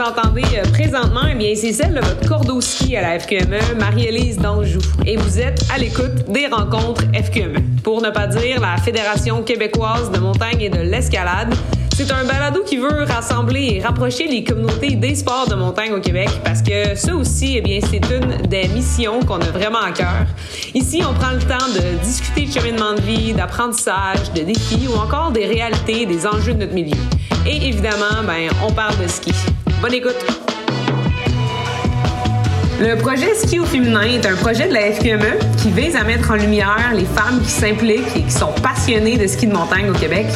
[0.00, 4.38] vous entendez euh, présentement, eh bien, c'est celle de votre Cordoski à la FQME, Marie-Élise
[4.38, 4.80] d'Anjou.
[5.04, 7.82] Et vous êtes à l'écoute des rencontres FQME.
[7.82, 11.54] Pour ne pas dire la Fédération québécoise de montagne et de l'escalade.
[11.94, 16.00] C'est un balado qui veut rassembler et rapprocher les communautés des sports de montagne au
[16.00, 19.90] Québec parce que ça aussi, eh bien, c'est une des missions qu'on a vraiment à
[19.90, 20.24] cœur.
[20.72, 24.98] Ici, on prend le temps de discuter de cheminement de vie, d'apprentissage, de défis ou
[24.98, 26.96] encore des réalités, des enjeux de notre milieu.
[27.46, 29.32] Et évidemment, ben, on parle de ski.
[29.80, 30.16] Bonne écoute!
[32.78, 36.30] Le projet Ski au féminin est un projet de la FQME qui vise à mettre
[36.30, 39.94] en lumière les femmes qui s'impliquent et qui sont passionnées de ski de montagne au
[39.94, 40.26] Québec.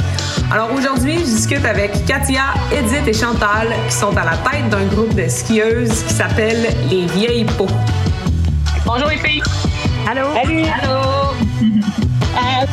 [0.50, 4.84] Alors aujourd'hui, je discute avec Katia, Edith et Chantal qui sont à la tête d'un
[4.86, 7.68] groupe de skieuses qui s'appelle les Vieilles Peaux.
[8.86, 9.42] Bonjour les filles!
[10.10, 10.28] Allô?
[10.34, 10.62] Salut!
[10.82, 11.23] Allô!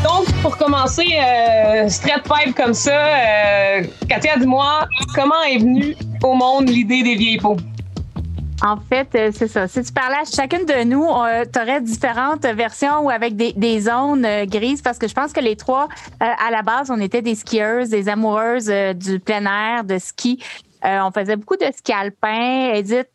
[0.04, 6.34] Donc, pour commencer, euh, straight pipe comme ça, euh, Katia, dis-moi, comment est venue au
[6.34, 7.58] monde l'idée des vieilles peaux?
[8.64, 9.68] En fait, euh, c'est ça.
[9.68, 11.06] Si tu parlais à chacune de nous,
[11.52, 15.42] tu aurais différentes versions ou avec des, des zones grises parce que je pense que
[15.42, 15.90] les trois,
[16.20, 20.42] à la base, on était des skieuses, des amoureuses du plein air, de ski.
[20.84, 22.74] On faisait beaucoup de ski alpin.
[22.74, 23.10] Edith,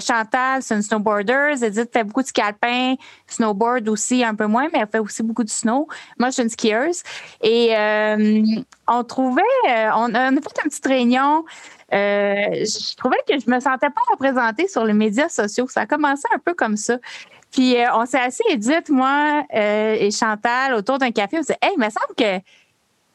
[0.00, 1.54] Chantal, c'est une snowboarder.
[1.62, 2.94] Edith fait beaucoup de ski alpin,
[3.26, 5.88] snowboard aussi un peu moins, mais elle fait aussi beaucoup de snow.
[6.18, 7.02] Moi, je suis une skieuse.
[7.42, 7.74] Et
[8.88, 9.42] on trouvait,
[9.94, 11.44] on, on, a fait une petite réunion
[11.92, 15.66] euh, je trouvais que je me sentais pas représentée sur les médias sociaux.
[15.68, 16.98] Ça a commencé un peu comme ça.
[17.50, 21.38] Puis euh, on s'est assis, Edith, moi euh, et Chantal, autour d'un café.
[21.38, 22.44] On s'est dit, hey, il me semble que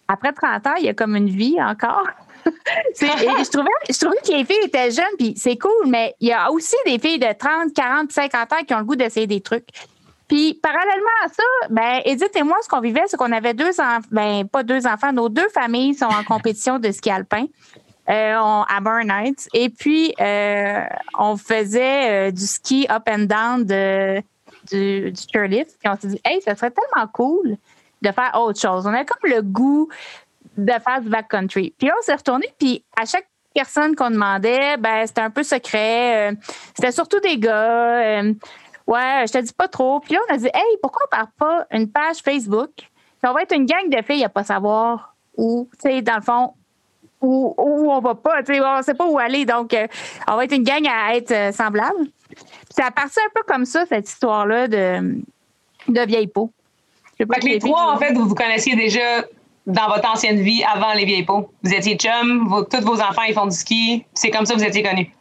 [0.08, 2.08] après 30 ans, il y a comme une vie encore.
[3.00, 6.34] je, trouvais, je trouvais que les filles étaient jeunes, puis c'est cool, mais il y
[6.34, 9.42] a aussi des filles de 30, 40, 50 ans qui ont le goût d'essayer des
[9.42, 9.68] trucs.
[10.28, 13.80] Puis, parallèlement à ça, ben, Edith et moi, ce qu'on vivait, c'est qu'on avait deux
[13.80, 17.46] enfants, ben, pas deux enfants, nos deux familles sont en compétition de ski alpin.
[18.08, 19.50] Euh, à Burn Heights.
[19.56, 20.84] Et puis, euh,
[21.18, 24.22] on faisait euh, du ski up and down de,
[24.72, 25.76] du, du chairlift.
[25.80, 27.58] Puis on s'est dit, hey, ça serait tellement cool
[28.04, 28.86] de faire autre chose.
[28.86, 29.90] On a comme le goût
[30.58, 31.74] de faire du backcountry.
[31.78, 36.34] Puis on s'est retourné, puis à chaque personne qu'on demandait, ben c'était un peu secret.
[36.76, 38.22] c'était surtout des gars.
[38.88, 40.00] ouais, je te dis pas trop.
[40.02, 42.72] Puis là, on a dit, hey, pourquoi on part pas une page Facebook?
[42.76, 46.18] Puis on va être une gang de filles à pas savoir où, tu sais, dans
[46.18, 46.54] le fond,
[47.22, 49.46] où, où on va pas, tu sais, on sait pas où aller.
[49.46, 49.88] Donc, euh,
[50.28, 52.08] on va être une gang à être euh, semblable.
[52.70, 55.22] Ça a parti un peu comme ça, cette histoire-là de,
[55.88, 56.52] de vieille peau.
[57.18, 59.24] Fait que les trois, en fait, vous vous connaissiez déjà
[59.68, 61.50] dans votre ancienne vie avant les vieilles peaux.
[61.64, 64.06] Vous étiez chum, tous vos enfants, ils font du ski.
[64.14, 65.12] C'est comme ça que vous étiez connus.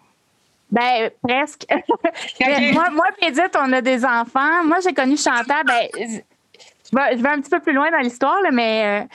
[0.70, 1.66] Ben, presque.
[2.72, 4.64] moi, moi Edith, on a des enfants.
[4.64, 5.64] Moi, j'ai connu Chantal.
[5.64, 9.06] Ben, je vais, je vais, un petit peu plus loin dans l'histoire, mais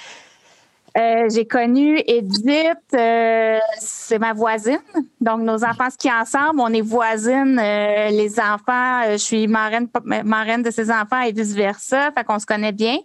[0.97, 4.79] euh, euh, j'ai connu Edith, euh, c'est ma voisine.
[5.19, 6.61] Donc, nos enfants skient ensemble.
[6.61, 7.57] On est voisines.
[7.57, 9.89] Les enfants, je suis marraine,
[10.23, 12.11] marraine de ses enfants et vice-versa.
[12.13, 12.97] Fait qu'on se connaît bien.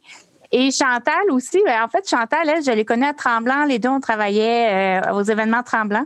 [0.56, 1.60] Et Chantal aussi.
[1.64, 3.64] Ben, en fait, Chantal, je l'ai connue à Tremblant.
[3.64, 6.04] Les deux, on travaillait aux événements Tremblant.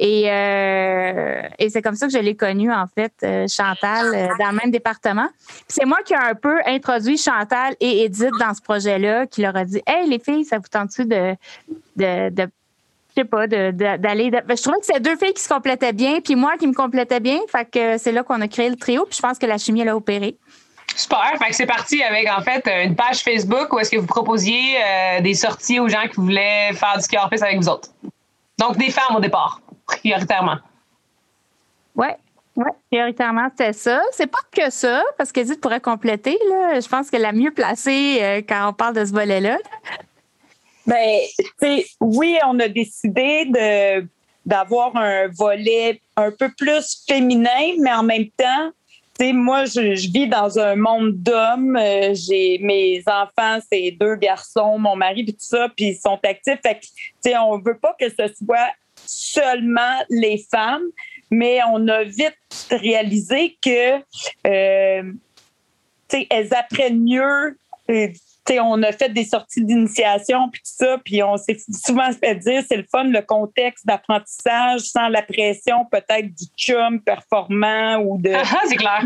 [0.00, 4.28] Et, euh, et c'est comme ça que je l'ai connue, en fait, euh, Chantal, euh,
[4.38, 5.28] dans le même département.
[5.66, 9.56] c'est moi qui ai un peu introduit Chantal et Edith dans ce projet-là, qui leur
[9.56, 11.34] a dit Hey, les filles, ça vous tente-tu de,
[11.96, 12.48] de, de
[13.10, 14.30] je sais pas, d'aller.
[14.32, 17.18] Je trouvais que c'est deux filles qui se complétaient bien, puis moi qui me complétais
[17.18, 17.40] bien.
[17.48, 19.80] Fait que c'est là qu'on a créé le trio, puis je pense que la chimie,
[19.80, 20.36] elle a opéré.
[20.98, 21.38] Super.
[21.38, 24.76] Fait que c'est parti avec, en fait, une page Facebook où est-ce que vous proposiez
[25.22, 27.88] des sorties aux gens qui voulaient faire du ski avec vous autres.
[28.58, 30.58] Donc, des femmes au départ prioritairement.
[31.96, 32.08] Oui,
[32.56, 34.00] ouais, prioritairement, c'était ça.
[34.12, 36.38] C'est pas que ça, parce qu'Edith pourrait compléter.
[36.50, 36.80] Là.
[36.80, 39.58] Je pense qu'elle est la mieux placée euh, quand on parle de ce volet-là.
[40.86, 44.06] Bien, oui, on a décidé de
[44.46, 48.70] d'avoir un volet un peu plus féminin, mais en même temps,
[49.20, 51.76] moi, je, vis dans un monde d'hommes.
[51.76, 56.18] Euh, j'ai mes enfants, c'est deux garçons, mon mari, puis tout ça, puis ils sont
[56.22, 56.60] actifs.
[56.62, 58.72] Fait que, on veut pas que ce soit
[59.04, 60.84] seulement les femmes,
[61.30, 62.36] mais on a vite
[62.70, 63.98] réalisé que
[64.46, 65.12] euh,
[66.30, 67.56] elles apprennent mieux.
[68.60, 72.62] On a fait des sorties d'initiation puis tout ça, puis on s'est souvent fait dire
[72.68, 78.30] c'est le fun, le contexte d'apprentissage sans la pression peut-être du chum performant ou de.
[78.34, 79.02] Ah, ah, c'est clair.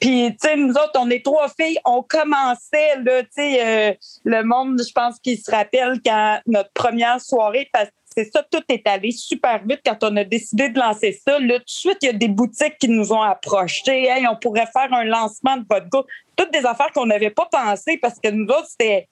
[0.00, 3.94] Puis, tu sais, nous autres, on est trois filles, on commençait, là, tu sais, euh,
[4.24, 8.62] le monde, je pense qu'il se rappelle quand notre première soirée, parce c'est ça, tout
[8.68, 11.38] est allé super vite quand on a décidé de lancer ça.
[11.38, 14.08] Là, tout de suite, il y a des boutiques qui nous ont approchés.
[14.30, 16.06] On pourrait faire un lancement de votre.
[16.36, 19.06] Toutes des affaires qu'on n'avait pas pensé parce que nous autres, c'était,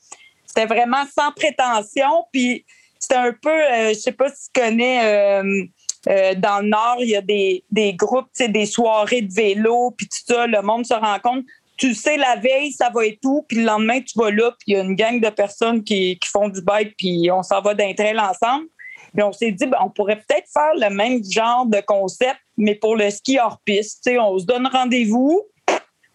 [0.66, 2.24] vraiment sans prétention.
[2.32, 2.64] Puis
[2.98, 5.64] c'était un peu, euh, je sais pas si tu connais euh,
[6.08, 10.34] Euh, dans le Nord, il y a des, groupes, des soirées de vélo, puis tout
[10.34, 11.44] ça, le monde se rencontre.
[11.76, 14.68] Tu sais, la veille, ça va et tout, puis le lendemain, tu vas là, puis
[14.68, 17.60] il y a une gang de personnes qui, qui font du bike, puis on s'en
[17.60, 18.66] va d'un trail ensemble.
[19.12, 22.74] Puis on s'est dit, ben, on pourrait peut-être faire le même genre de concept, mais
[22.74, 24.08] pour le ski hors piste.
[24.18, 25.42] on se donne rendez-vous,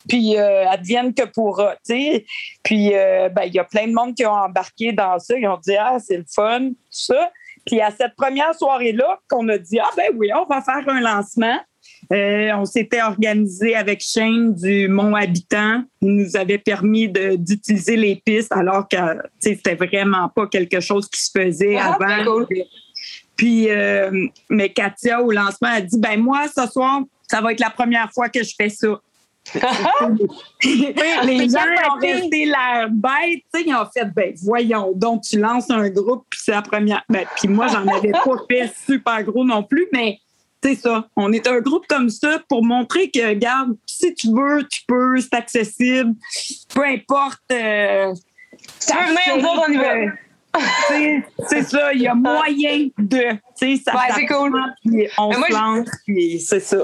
[0.07, 1.75] puis euh, advienne que pourra.
[1.83, 2.25] sais.
[2.63, 5.37] Puis euh, ben, il y a plein de monde qui ont embarqué dans ça.
[5.37, 7.31] Ils ont dit, ah, c'est le fun, tout ça.
[7.65, 11.01] Puis à cette première soirée-là, qu'on a dit, ah ben oui, on va faire un
[11.01, 11.59] lancement.
[12.13, 15.83] Euh, on s'était organisé avec Shane du Mont Habitant.
[16.01, 18.97] Il nous avait permis d'utiliser les pistes alors que
[19.39, 22.45] c'était vraiment pas quelque chose qui se faisait ah, avant.
[23.35, 27.59] Puis, euh, mais Katia, au lancement, a dit ben moi, ce soir, ça va être
[27.59, 28.99] la première fois que je fais ça.
[30.63, 35.89] les gens ont resté l'air bête, ils ont fait, ben voyons, donc tu lances un
[35.89, 37.03] groupe, puis c'est la première.
[37.09, 40.19] Ben, puis moi, j'en avais pas fait super gros non plus, mais
[40.63, 41.07] c'est ça.
[41.15, 45.19] On est un groupe comme ça pour montrer que, regarde, si tu veux, tu peux,
[45.19, 46.15] c'est accessible,
[46.73, 47.43] peu importe.
[47.51, 48.13] Euh,
[48.79, 50.15] ça venir,
[51.47, 53.23] c'est ça, il y a moyen de.
[53.55, 54.61] Ça ouais, c'est cool.
[55.17, 56.77] on se lance, puis c'est ça.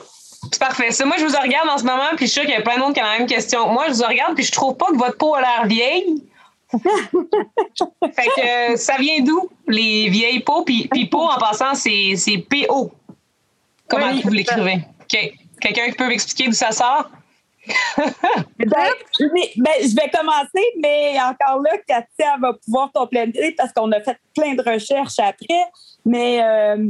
[0.52, 0.92] C'est parfait.
[0.92, 2.62] Ça, moi, je vous regarde en ce moment, puis je suis sûr qu'il y a
[2.62, 3.72] plein de monde qui a la même question.
[3.72, 6.24] Moi, je vous regarde, puis je trouve pas que votre peau a l'air vieille.
[6.72, 10.64] fait que ça vient d'où, les vieilles peaux?
[10.64, 12.92] Puis, puis peau, en passant, c'est, c'est PO.
[13.88, 14.86] Comment vous l'écrivez?
[15.02, 15.34] OK.
[15.60, 17.10] Quelqu'un qui peut m'expliquer d'où ça sort?
[17.98, 18.90] Ben,
[19.58, 24.18] ben, je vais commencer, mais encore là, Katia va pouvoir compléter parce qu'on a fait
[24.36, 25.64] plein de recherches après.
[26.06, 26.88] Mais euh,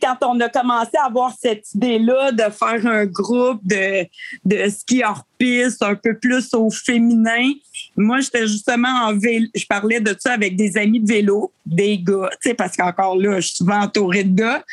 [0.00, 4.06] quand on a commencé à avoir cette idée-là de faire un groupe de,
[4.44, 7.52] de ski hors piste, un peu plus au féminin,
[7.96, 9.46] moi, j'étais justement en vélo.
[9.54, 13.48] Je parlais de ça avec des amis de vélo, des gars, parce qu'encore là, je
[13.48, 14.64] suis souvent entourée de gars.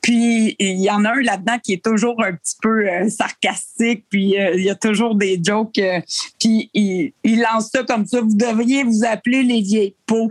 [0.00, 4.04] Puis il y en a un là-dedans qui est toujours un petit peu euh, sarcastique,
[4.08, 5.78] puis euh, il y a toujours des jokes.
[5.78, 6.00] Euh,
[6.38, 8.20] puis il, lance ça comme ça.
[8.20, 10.30] Vous devriez vous appeler les vieilles peaux.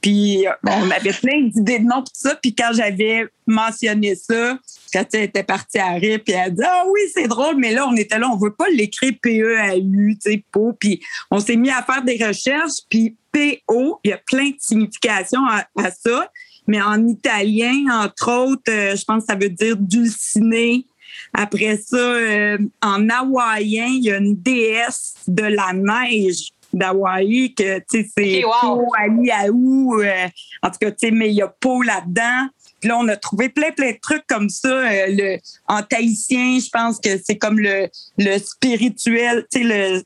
[0.00, 2.34] Puis on avait plein d'idées de noms tout ça.
[2.36, 4.58] Puis quand j'avais mentionné ça,
[4.92, 7.86] Katia était partie à rire, puis elle a dit Ah oui, c'est drôle, mais là,
[7.86, 10.72] on était là, on veut pas l'écrire P-E-A-U, tu sais, peau.
[10.78, 11.00] Puis
[11.30, 15.46] on s'est mis à faire des recherches, puis P-O, il y a plein de significations
[15.46, 16.28] à ça
[16.66, 20.86] mais en italien, entre autres, euh, je pense que ça veut dire dulciné.
[21.34, 27.80] Après ça, euh, en hawaïen, il y a une déesse de la neige d'Hawaï que
[27.80, 30.26] tu sais c'est Aou euh,
[30.62, 32.48] en tout cas tu sais mais il y a Po là-dedans.
[32.80, 34.70] Puis là on a trouvé plein plein de trucs comme ça
[35.08, 35.36] le
[35.68, 40.02] en tahitien je pense que c'est comme le le spirituel tu sais le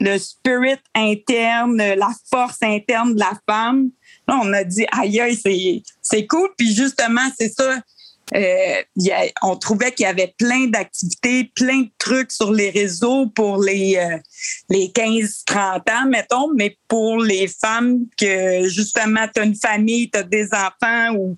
[0.00, 3.90] le spirit interne la force interne de la femme
[4.42, 6.48] on a dit, aïe, aïe, c'est cool.
[6.56, 7.80] Puis justement, c'est ça.
[8.32, 8.82] Euh,
[9.42, 13.96] on trouvait qu'il y avait plein d'activités, plein de trucs sur les réseaux pour les,
[13.96, 14.18] euh,
[14.68, 20.18] les 15-30 ans, mettons, mais pour les femmes que justement, tu as une famille, tu
[20.18, 21.36] as des enfants ou,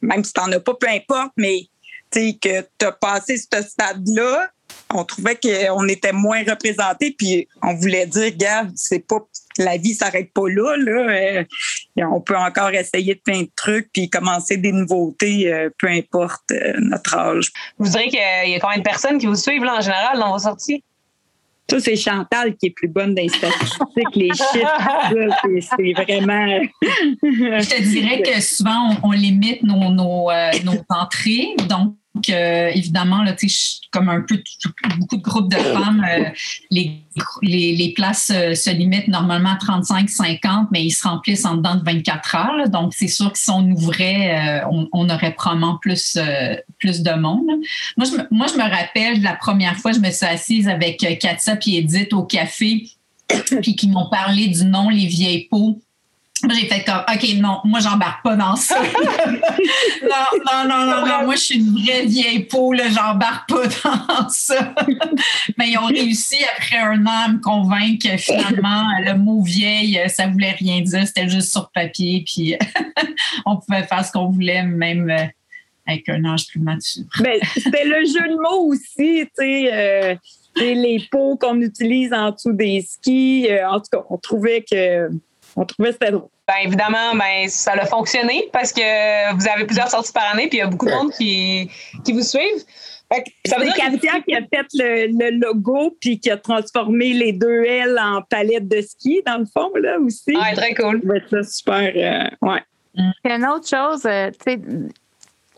[0.00, 1.68] même si tu n'en as pas, peu importe, mais
[2.12, 4.50] que tu as passé ce stade-là,
[4.92, 9.20] on trouvait qu'on était moins représentés, puis on voulait dire, gars, c'est pas
[9.58, 10.76] la vie s'arrête pas là.
[10.76, 11.12] là.
[11.12, 11.44] Euh,
[11.96, 16.50] on peut encore essayer de plein de trucs puis commencer des nouveautés, euh, peu importe
[16.52, 17.52] euh, notre âge.
[17.78, 20.38] Vous direz qu'il y a combien de personnes qui vous suivent en général dans vos
[20.38, 20.82] sorties?
[21.68, 25.40] Ça, c'est Chantal qui est plus bonne dans les statistiques, les chiffres.
[25.76, 26.60] C'est vraiment.
[27.22, 30.30] Je te dirais que souvent, on, limite nos, nos,
[30.64, 31.54] nos entrées.
[31.68, 33.36] Donc, donc, euh, évidemment, là,
[33.92, 34.42] comme un peu
[34.98, 36.24] beaucoup de groupes de femmes, euh,
[36.70, 37.04] les,
[37.42, 41.84] les, places euh, se limitent normalement à 35-50, mais ils se remplissent en dedans de
[41.84, 42.68] 24 heures.
[42.68, 44.62] donc, c'est sûr que si on ouvrait,
[44.92, 46.18] on, aurait probablement plus,
[46.78, 47.46] plus de monde.
[47.96, 50.98] Moi je, me, moi, je me rappelle la première fois, je me suis assise avec
[51.20, 52.88] Katia et Edith au café,
[53.62, 55.80] puis qui m'ont parlé du nom Les Vieilles Peaux
[56.48, 58.80] j'ai fait comme, OK, non, moi, j'embarque pas dans ça.
[60.02, 63.66] non, non, non, non, moi, je suis une vraie vieille peau, là, j'embarque pas
[64.08, 64.74] dans ça.
[65.58, 70.00] Mais ils ont réussi, après un an, à me convaincre que finalement, le mot vieille,
[70.08, 72.56] ça voulait rien dire, c'était juste sur papier, puis
[73.46, 75.26] on pouvait faire ce qu'on voulait, même euh,
[75.86, 77.04] avec un âge plus mature.
[77.20, 79.70] Mais c'était le jeu de mots aussi, tu sais.
[79.72, 80.14] Euh,
[80.56, 83.48] les peaux qu'on utilise en dessous des skis.
[83.50, 85.10] Euh, en tout cas, on trouvait que
[85.56, 86.28] on trouvait que c'était drôle.
[86.46, 90.58] Ben, évidemment, ben, ça a fonctionné parce que vous avez plusieurs sorties par année, puis
[90.58, 91.70] il y a beaucoup de monde qui,
[92.04, 92.64] qui vous suivent.
[93.44, 97.64] Ça veut dire Katia qui a fait le, logo puis qui a transformé les deux
[97.64, 100.36] L en palette de ski, dans le fond, là aussi.
[100.36, 101.02] Ouais, très cool.
[101.28, 101.92] C'est super.
[101.94, 102.62] Euh, ouais.
[103.24, 104.60] Une autre chose, euh, tu sais,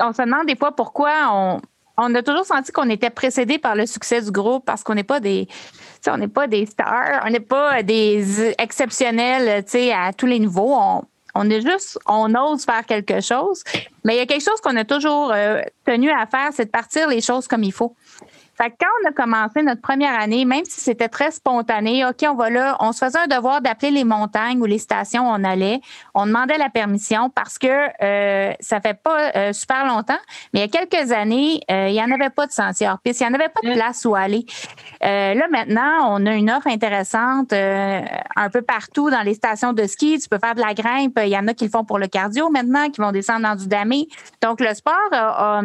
[0.01, 1.61] on se demande des fois pourquoi on,
[1.99, 5.05] on a toujours senti qu'on était précédé par le succès du groupe parce qu'on n'est
[5.05, 5.47] pas des
[6.09, 10.75] on n'est pas des stars, on n'est pas des exceptionnels à tous les niveaux.
[10.75, 11.05] On,
[11.35, 13.63] on est juste, on ose faire quelque chose.
[14.05, 16.71] Mais il y a quelque chose qu'on a toujours euh, tenu à faire, c'est de
[16.71, 17.95] partir les choses comme il faut.
[18.55, 22.25] Fait que quand on a commencé notre première année, même si c'était très spontané, OK,
[22.29, 25.33] on va là, on se faisait un devoir d'appeler les montagnes ou les stations où
[25.33, 25.81] on allait.
[26.15, 27.67] On demandait la permission parce que
[28.03, 30.19] euh, ça fait pas euh, super longtemps,
[30.53, 32.99] mais il y a quelques années, euh, il n'y en avait pas de sentier hors
[32.99, 34.45] piste, il n'y en avait pas de place où aller.
[35.01, 40.19] là, maintenant, on a une offre intéressante un peu partout dans les stations de ski.
[40.19, 41.19] Tu peux faire de la grimpe.
[41.23, 43.57] Il y en a qui le font pour le cardio maintenant, qui vont descendre dans
[43.57, 44.09] du damé.
[44.43, 45.63] Donc, le sport a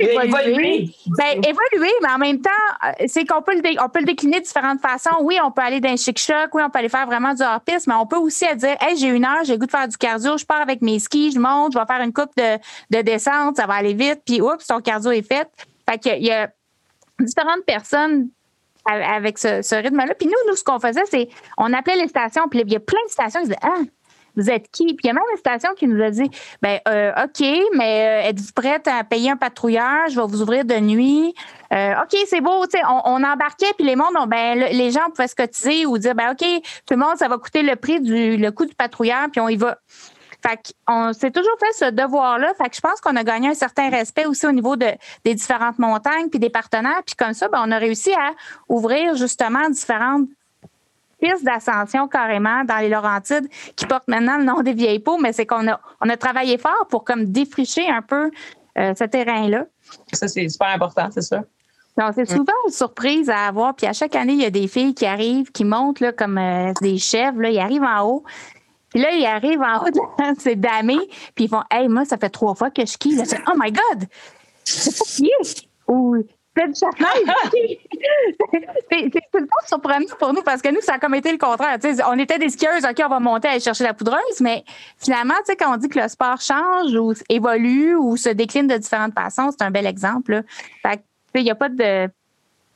[0.00, 0.90] évoluer.
[1.18, 2.50] Ben, évoluer, mais en même temps,
[2.84, 5.16] euh, c'est qu'on peut, le, on peut le décliner de différentes façons.
[5.22, 7.94] Oui, on peut aller d'un chic-choc, oui, on peut aller faire vraiment du hors-piste, mais
[7.94, 10.36] on peut aussi dire, hey, j'ai une heure, j'ai le goût de faire du cardio,
[10.38, 12.58] je pars avec mes skis, je monte, je vais faire une coupe de,
[12.90, 15.48] de descente, ça va aller vite, puis oups, ton cardio est fait.
[15.88, 16.50] Fait qu'il y a
[17.18, 18.30] différentes personnes
[18.86, 20.14] avec ce, rythme-là.
[20.14, 21.28] Puis nous, nous, ce qu'on faisait, c'est
[21.58, 23.80] on appelait les stations, puis il y a plein de stations qui disaient Ah,
[24.36, 24.86] vous êtes qui?
[24.86, 26.30] Puis il y a même une station qui nous a dit,
[26.62, 27.46] ben euh, OK,
[27.76, 30.08] mais euh, êtes-vous prête à payer un patrouilleur?
[30.08, 31.34] Je vais vous ouvrir de nuit.
[31.72, 32.64] Euh, OK, c'est beau.
[32.88, 36.32] On, on embarquait, puis les mondes, ben, les gens pouvaient se cotiser ou dire, ben
[36.32, 36.46] OK,
[36.86, 39.48] tout le monde, ça va coûter le prix du le coût du patrouilleur, puis on
[39.48, 39.78] y va.
[40.46, 42.54] Fait qu'on s'est toujours fait ce devoir-là.
[42.54, 44.86] Fait que je pense qu'on a gagné un certain respect aussi au niveau de,
[45.24, 47.02] des différentes montagnes puis des partenaires.
[47.04, 48.32] Puis comme ça, ben, on a réussi à
[48.68, 50.28] ouvrir justement différentes
[51.20, 55.32] piste d'ascension carrément dans les Laurentides qui porte maintenant le nom des vieilles peaux, mais
[55.32, 58.30] c'est qu'on a, on a travaillé fort pour comme défricher un peu
[58.78, 59.66] euh, ce terrain-là.
[60.12, 61.42] Ça, c'est super important, c'est ça.
[61.98, 63.74] Donc, c'est souvent une surprise à avoir.
[63.74, 66.38] Puis à chaque année, il y a des filles qui arrivent, qui montent là, comme
[66.38, 67.40] euh, des chèvres.
[67.40, 68.24] Là, ils arrivent en haut.
[68.90, 70.96] Puis là, ils arrivent en haut de c'est damé.
[71.34, 73.16] Puis ils font Hey, moi, ça fait trois fois que je skie.
[73.16, 74.08] Là, oh my God!
[74.64, 76.24] C'est pas qui Ou
[76.56, 76.64] c'est
[79.10, 81.78] tout le temps surprenant pour nous parce que nous, ça a comme été le contraire.
[82.08, 84.64] on était des skieuses, OK, on va monter à aller chercher la poudreuse, mais
[84.98, 89.14] finalement, quand on dit que le sport change ou évolue ou se décline de différentes
[89.14, 90.42] façons, c'est un bel exemple.
[91.34, 92.08] il n'y a pas de.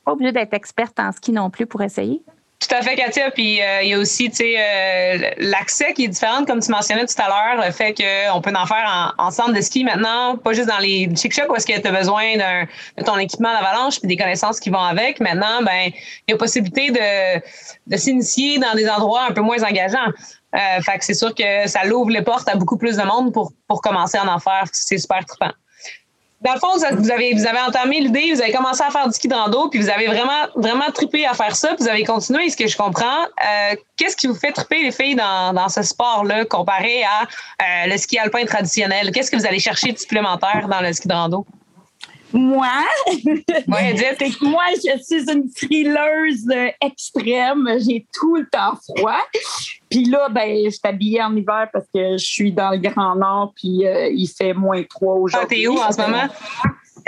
[0.05, 2.23] Pas obligé d'être experte en ski non plus pour essayer.
[2.67, 3.31] Tout à fait, Katia.
[3.31, 7.15] Puis euh, il y a aussi euh, l'accès qui est différent, comme tu mentionnais tout
[7.19, 10.69] à l'heure, le fait qu'on peut en faire en, centre de ski maintenant, pas juste
[10.69, 14.17] dans les chic-chocs où est-ce que tu as besoin de ton équipement d'avalanche puis des
[14.17, 15.21] connaissances qui vont avec.
[15.21, 15.91] Maintenant, ben
[16.27, 17.41] il y a possibilité de,
[17.87, 20.13] de s'initier dans des endroits un peu moins engageants.
[20.55, 23.33] Euh, fait que c'est sûr que ça l'ouvre les portes à beaucoup plus de monde
[23.33, 24.65] pour, pour commencer à en faire.
[24.73, 25.53] C'est super trippant
[26.45, 29.15] dans le fond, vous avez, vous avez entamé l'idée, vous avez commencé à faire du
[29.15, 32.05] ski de rando, puis vous avez vraiment, vraiment trippé à faire ça, puis vous avez
[32.05, 33.23] continué, ce que je comprends.
[33.25, 37.97] Euh, qu'est-ce qui vous fait tripper les filles dans, ce sport-là comparé à euh, le
[37.97, 39.11] ski alpin traditionnel?
[39.11, 41.47] Qu'est-ce que vous allez chercher de supplémentaire dans le ski de rando?
[42.35, 42.67] Moi,
[43.69, 46.49] moi, je suis une frileuse
[46.81, 47.69] extrême.
[47.79, 49.21] J'ai tout le temps froid.
[49.89, 53.15] Puis là, ben, je suis habillée en hiver parce que je suis dans le Grand
[53.15, 55.49] Nord, puis euh, il fait moins 3 aujourd'hui.
[55.49, 56.27] Ah, t'es où en ce moment?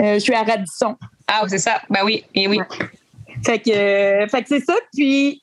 [0.00, 0.96] Euh, je suis à Radisson.
[1.26, 1.82] Ah, c'est ça.
[1.90, 2.60] Ben oui, et oui.
[3.44, 4.74] Fait que, euh, fait que c'est ça.
[4.94, 5.42] Puis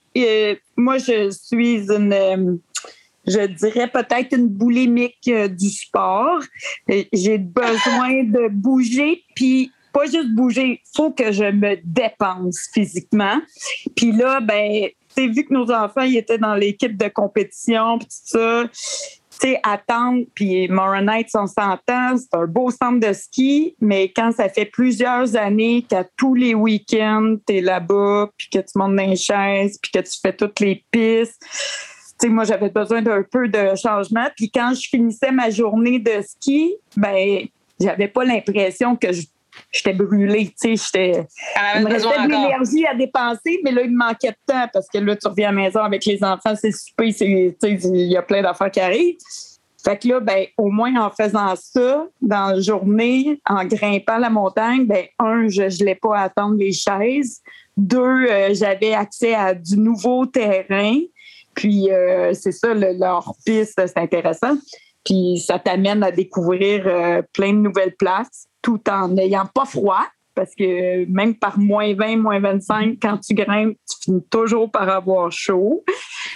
[0.77, 2.61] moi, je suis une
[3.27, 6.41] je dirais peut-être une boulimique du sport.
[6.87, 13.39] J'ai besoin de bouger, puis pas juste bouger, faut que je me dépense physiquement.
[13.95, 18.07] Puis là, ben, tu vu que nos enfants ils étaient dans l'équipe de compétition, puis
[18.07, 18.63] tout ça,
[19.39, 24.47] tu attendre, puis Moronite, on s'entend, c'est un beau centre de ski, mais quand ça
[24.47, 29.05] fait plusieurs années qu'à tous les week-ends, tu es là-bas, puis que tu montes dans
[29.05, 31.43] les chaises, puis que tu fais toutes les pistes,
[32.19, 34.27] sais, moi, j'avais besoin d'un peu de changement.
[34.35, 37.45] Puis quand je finissais ma journée de ski, ben,
[37.79, 39.23] j'avais pas l'impression que je
[39.71, 41.27] j'étais brûlée, tu sais, j'étais.
[41.75, 44.87] Il me restait de l'énergie à dépenser, mais là, il me manquait de temps parce
[44.87, 48.21] que là, tu reviens à la maison avec les enfants, c'est super, il y a
[48.21, 49.17] plein d'affaires qui arrivent.
[49.83, 54.29] Fait que là, ben, au moins en faisant ça, dans la journée, en grimpant la
[54.29, 57.41] montagne, ben, un, je ne l'ai pas à attendre les chaises.
[57.75, 60.99] Deux, euh, j'avais accès à du nouveau terrain.
[61.55, 64.55] Puis, euh, c'est ça, le, leur piste, c'est intéressant.
[65.05, 70.05] Puis, ça t'amène à découvrir euh, plein de nouvelles places tout en n'ayant pas froid,
[70.35, 74.89] parce que même par moins 20, moins 25, quand tu grimpes, tu finis toujours par
[74.89, 75.83] avoir chaud.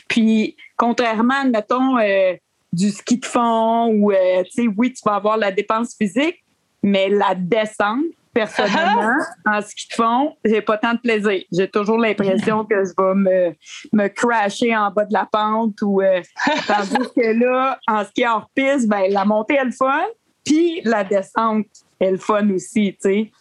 [0.08, 2.36] Puis, contrairement, mettons, euh,
[2.74, 6.44] du ski de fond, ou, euh, tu sais, oui, tu vas avoir la dépense physique,
[6.84, 8.06] mais la descente,
[8.38, 11.42] personnellement, en ski de fond, j'ai pas tant de plaisir.
[11.52, 13.56] J'ai toujours l'impression que je vais me,
[13.94, 16.22] me crasher en bas de la pente ou euh,
[16.68, 20.06] tandis que là, en ski hors piste, ben la montée est le fun,
[20.46, 21.66] puis la descente
[22.00, 23.32] est le fun aussi, tu sais.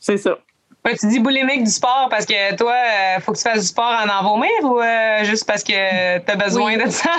[0.00, 0.38] C'est ça.
[0.84, 3.66] Ouais, tu dis boulimique du sport parce que toi, euh, faut que tu fasses du
[3.66, 6.84] sport en en vomir ou euh, juste parce que tu as besoin Oui.
[6.84, 7.10] de ça?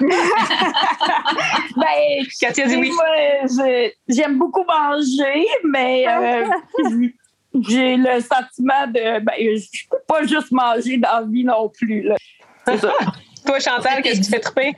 [1.76, 2.90] Ben, Katia dit oui.
[4.08, 6.46] j'aime beaucoup manger, mais euh,
[7.68, 9.20] j'ai le sentiment de.
[9.20, 12.02] Ben, je peux pas juste manger dans la vie non plus.
[12.02, 12.14] Là.
[12.66, 12.92] C'est ça.
[13.46, 14.76] Toi, Chantal, qu'est-ce qui te fait triper?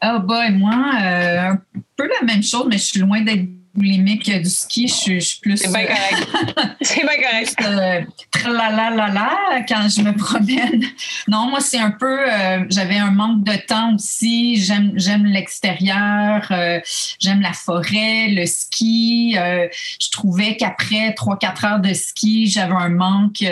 [0.00, 1.52] Ah, bah, et moi, euh,
[1.96, 4.88] peu la même chose, mais je suis loin d'être boulimique du ski.
[4.88, 5.56] Je suis, je suis plus.
[5.58, 6.76] C'est bien euh, correct.
[6.80, 7.54] C'est bien correct.
[7.62, 8.00] euh,
[8.30, 9.30] tralalala
[9.68, 10.82] quand je me promène.
[11.28, 12.18] Non, moi, c'est un peu.
[12.30, 14.56] euh, J'avais un manque de temps aussi.
[14.56, 16.80] J'aime j'aime l'extérieur, euh,
[17.18, 19.34] j'aime la forêt, le ski.
[19.36, 23.42] je trouvais qu'après 3-4 heures de ski, j'avais un manque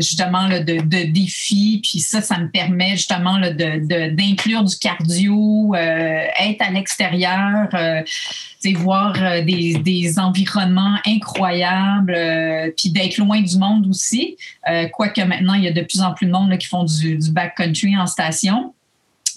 [0.00, 1.80] justement là, de, de défis.
[1.82, 7.63] Puis ça, ça me permet justement là, de- de- d'inclure du cardio, être à l'extérieur.
[7.72, 13.86] Euh, tu sais, voir euh, des, des environnements incroyables, euh, puis d'être loin du monde
[13.86, 14.36] aussi.
[14.68, 16.84] Euh, quoique maintenant, il y a de plus en plus de monde là, qui font
[16.84, 18.73] du, du backcountry en station.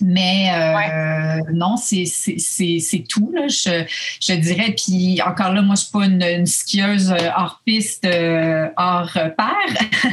[0.02, 3.84] Mais euh, non, c'est c'est- c'est- c'est tout, là, je,
[4.22, 4.76] je dirais.
[4.78, 9.12] Puis encore là, moi, je suis pas une, une skieuse euh, hors piste, euh, hors
[9.18, 9.56] euh, pair.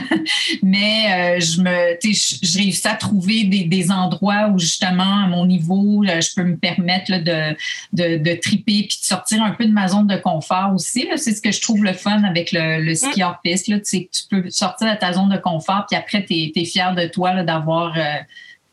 [0.62, 4.58] Mais euh, je me, tu sais, je, je réussis à trouver des, des endroits où
[4.58, 7.56] justement, à mon niveau, là, je peux me permettre là, de,
[7.92, 11.06] de, de triper puis de sortir un peu de ma zone de confort aussi.
[11.16, 13.68] C'est ce que je trouve le fun avec le, le ski hors piste.
[13.68, 16.34] Là, tu sais, que tu peux sortir de ta zone de confort puis après, tu
[16.34, 18.02] es, fier de toi là, d'avoir euh,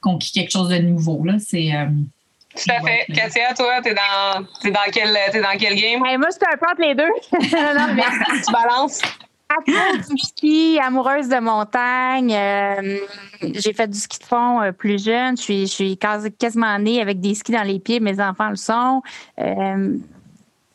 [0.01, 1.24] conquis quelque chose de nouveau.
[1.24, 1.34] Là.
[1.39, 1.86] C'est, euh,
[2.55, 2.84] Tout à fait.
[2.84, 3.05] Ouais.
[3.13, 6.03] Katia, toi, t'es dans, t'es dans, quel, t'es dans quel game?
[6.05, 7.03] Hey, moi, je suis un peu entre les deux.
[7.79, 8.03] non, mais
[8.46, 9.01] Tu balances?
[9.67, 12.34] Amour du ski, amoureuse de montagne.
[12.34, 13.00] euh,
[13.41, 15.36] j'ai fait du ski de fond euh, plus jeune.
[15.36, 18.00] Je suis, je suis quasi- quasiment née avec des skis dans les pieds.
[18.00, 19.01] Mes enfants le sont.
[19.39, 19.98] Euh,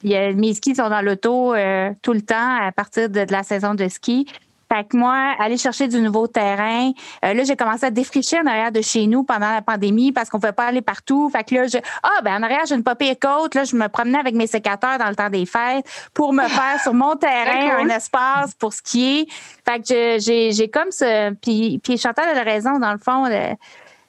[0.03, 3.25] il y a- mes skis sont dans l'auto euh, tout le temps à partir de,
[3.25, 4.27] de la saison de ski.
[4.73, 6.91] Fait que moi, aller chercher du nouveau terrain.
[7.25, 10.29] euh, là, j'ai commencé à défricher en arrière de chez nous pendant la pandémie parce
[10.29, 11.29] qu'on ne pouvait pas aller partout.
[11.31, 13.55] Fait que là, je, ah, ben, en arrière, j'ai une papier côte.
[13.55, 16.81] Là, je me promenais avec mes sécateurs dans le temps des fêtes pour me faire
[16.83, 19.29] sur mon terrain un espace pour skier.
[19.65, 23.27] Fait que j'ai, j'ai comme ce, puis, puis Chantal a raison, dans le fond,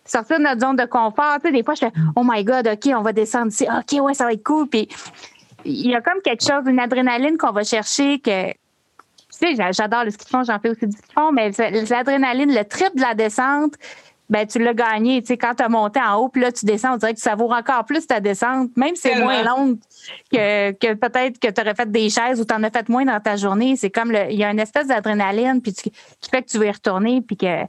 [0.05, 1.35] sortir de notre zone de confort.
[1.41, 3.67] Tu sais, des fois, je fais, oh my God, OK, on va descendre ici.
[3.69, 4.67] OK, ouais, ça va être cool.
[4.67, 4.87] Puis
[5.65, 8.53] il y a comme quelque chose, une adrénaline qu'on va chercher que,
[9.39, 11.31] tu sais, j'a- j'adore le ski de fond, j'en fais aussi du ski de fond,
[11.31, 11.51] mais
[11.89, 13.73] l'adrénaline, le trip de la descente,
[14.29, 15.21] ben tu l'as gagné.
[15.21, 17.17] Tu sais, quand tu as monté en haut, puis là, tu descends, on dirait que
[17.19, 19.77] tu savoures encore plus ta descente, même si c'est moins longue
[20.31, 23.05] que, que peut-être que tu aurais fait des chaises ou tu en as fait moins
[23.05, 23.75] dans ta journée.
[23.77, 26.57] C'est comme, le- il y a une espèce d'adrénaline puis tu- qui fait que tu
[26.57, 27.63] veux y retourner, puis que.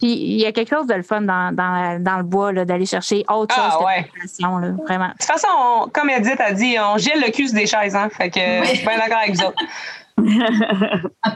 [0.00, 2.84] Puis il y a quelque chose de le fun dans, dans, dans le bois, d'aller
[2.86, 4.10] chercher autre Ah, chose que ouais.
[4.40, 5.06] la là, vraiment.
[5.06, 7.94] De toute façon, on- comme Edith a dit, on gèle le cul sur des chaises,
[7.94, 8.08] hein.
[8.10, 8.66] Fait que Oui.
[8.66, 9.62] je suis bien d'accord avec vous autres.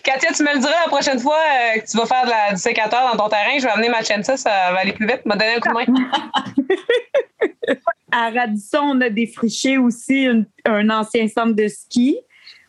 [0.04, 2.52] Katia, tu me le diras la prochaine fois euh, que tu vas faire de la,
[2.52, 3.58] du sécateur dans ton terrain.
[3.58, 5.26] Je vais amener ma Chensa, ça va aller plus vite.
[5.26, 6.10] M'a donné un coup de main.
[8.10, 12.18] À Radisson, on a défriché aussi une- un ancien centre de ski.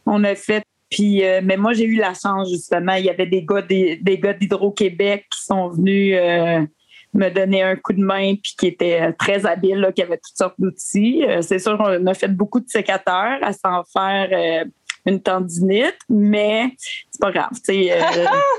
[0.06, 0.64] On a fait.
[0.90, 2.94] Puis, euh, mais moi, j'ai eu la chance, justement.
[2.96, 6.66] Il y avait des gars, des, des gars d'Hydro-Québec qui sont venus euh,
[7.14, 10.36] me donner un coup de main, puis qui étaient très habiles, là, qui avaient toutes
[10.38, 11.24] sortes d'outils.
[11.42, 14.66] C'est sûr, on a fait beaucoup de sécateurs à s'en faire
[15.06, 17.50] une tendinite, mais c'est pas grave.
[17.54, 18.02] tu sais, euh,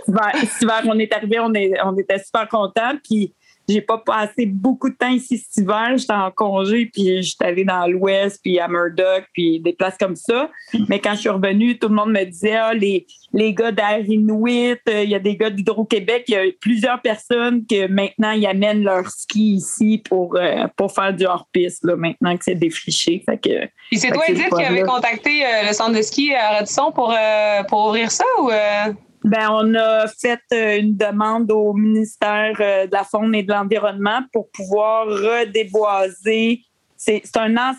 [0.06, 3.32] cet hiver- cet hiver, on est arrivé, on, est, on était super contents, puis
[3.70, 5.96] j'ai pas passé beaucoup de temps ici cet hiver.
[5.96, 10.16] J'étais en congé, puis j'étais allée dans l'Ouest, puis à Murdoch, puis des places comme
[10.16, 10.50] ça.
[10.88, 14.00] Mais quand je suis revenue, tout le monde me disait ah, les, les gars d'Air
[14.00, 18.32] Inuit, euh, il y a des gars d'Hydro-Québec, il y a plusieurs personnes que maintenant
[18.32, 22.54] ils amènent leur ski ici pour, euh, pour faire du hors-piste, là, maintenant que c'est
[22.54, 23.22] défriché.
[23.24, 26.56] Fait que, Puis c'est toi, Edith, qui avait contacté euh, le centre de ski à
[26.56, 27.14] Radisson pour,
[27.68, 28.50] pour ouvrir ça ou.
[29.24, 33.52] Ben, on a fait euh, une demande au ministère euh, de la Faune et de
[33.52, 36.62] l'Environnement pour pouvoir redéboiser.
[36.96, 37.74] C'est un, un,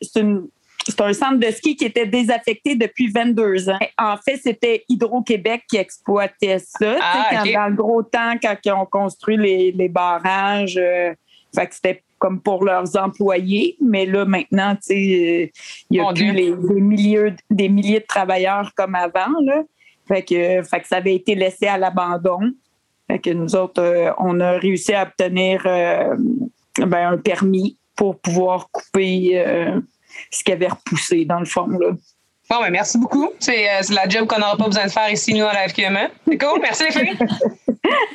[0.00, 0.48] c'est une-
[0.86, 3.78] c'est un centre de ski qui était désaffecté depuis 22 ans.
[3.98, 6.96] En fait, c'était Hydro-Québec qui exploitait ça.
[7.00, 7.52] Ah, quand-.
[7.52, 11.12] Dans le gros temps, quand ils ont construit les, les barrages, euh,
[11.70, 13.76] c'était comme pour leurs employés.
[13.82, 15.50] Mais là, maintenant, euh, il
[15.90, 19.38] y a Mon plus les, des, milliers, des milliers de travailleurs comme avant.
[19.42, 19.62] Là.
[20.08, 22.40] Fait que, fait que ça avait été laissé à l'abandon.
[23.10, 26.14] Fait que nous autres, euh, on a réussi à obtenir euh,
[26.78, 29.80] ben, un permis pour pouvoir couper euh,
[30.30, 31.68] ce qui avait repoussé, dans le fond.
[31.68, 31.90] Là.
[32.50, 33.30] Bon, ben, merci beaucoup.
[33.38, 36.10] C'est la job qu'on n'aura pas besoin de faire ici, nous, à la FQME.
[36.26, 36.60] C'est cool.
[36.60, 37.18] Merci, les filles.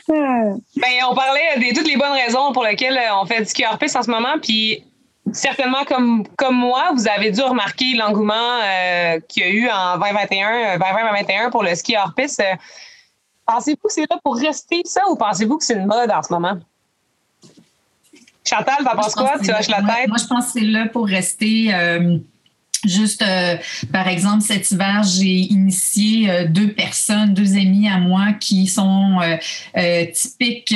[0.08, 4.03] Ben, on parlait de toutes les bonnes raisons pour lesquelles on fait du piste en
[4.03, 4.36] ce moment.
[4.41, 4.84] Puis,
[5.32, 9.98] certainement comme, comme moi, vous avez dû remarquer l'engouement euh, qu'il y a eu en
[9.98, 12.44] 2021, 2021 pour le ski hors piste.
[13.46, 16.32] Pensez-vous que c'est là pour rester ça ou pensez-vous que c'est une mode en ce
[16.32, 16.58] moment?
[18.46, 19.34] Chantal, t'en penses quoi?
[19.42, 20.08] Tu hoches la tête?
[20.08, 21.74] Moi, je pense que c'est là pour rester.
[21.74, 22.18] Euh,
[22.86, 23.58] juste, euh,
[23.91, 29.19] par exemple, cet hiver, j'ai initié euh, deux personnes, deux amis à moi qui sont
[30.13, 30.76] typiques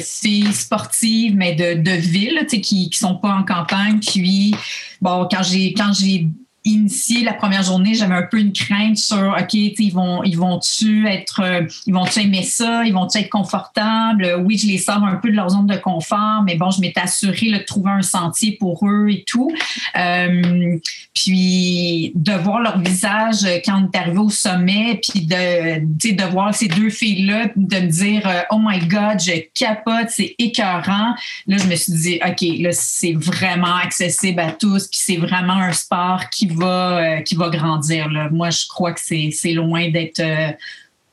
[0.00, 4.00] filles sportives, mais de, de ville, qui ne sont pas en campagne.
[4.00, 4.54] Puis,
[5.00, 6.28] bon, quand j'ai
[6.64, 11.06] initié la première journée, j'avais un peu une crainte sur OK, ils vont ils vont-tu
[11.08, 14.42] être euh, ils vont-tu aimer ça, ils vont-tu être confortables?
[14.44, 17.00] Oui, je les sors un peu de leur zone de confort, mais bon, je m'étais
[17.00, 19.50] assurée de trouver un sentier pour eux et tout.
[19.96, 20.78] Euh,
[21.14, 26.54] puis de voir leur visage quand on est arrivé au sommet, puis de de voir
[26.54, 31.14] ces deux filles là, de me dire euh, oh my god, je capote, c'est écœurant.
[31.46, 35.54] Là, je me suis dit OK, là c'est vraiment accessible à tous, puis c'est vraiment
[35.54, 38.08] un sport qui va, euh, qui va grandir.
[38.30, 40.22] Moi, je crois que c'est loin d'être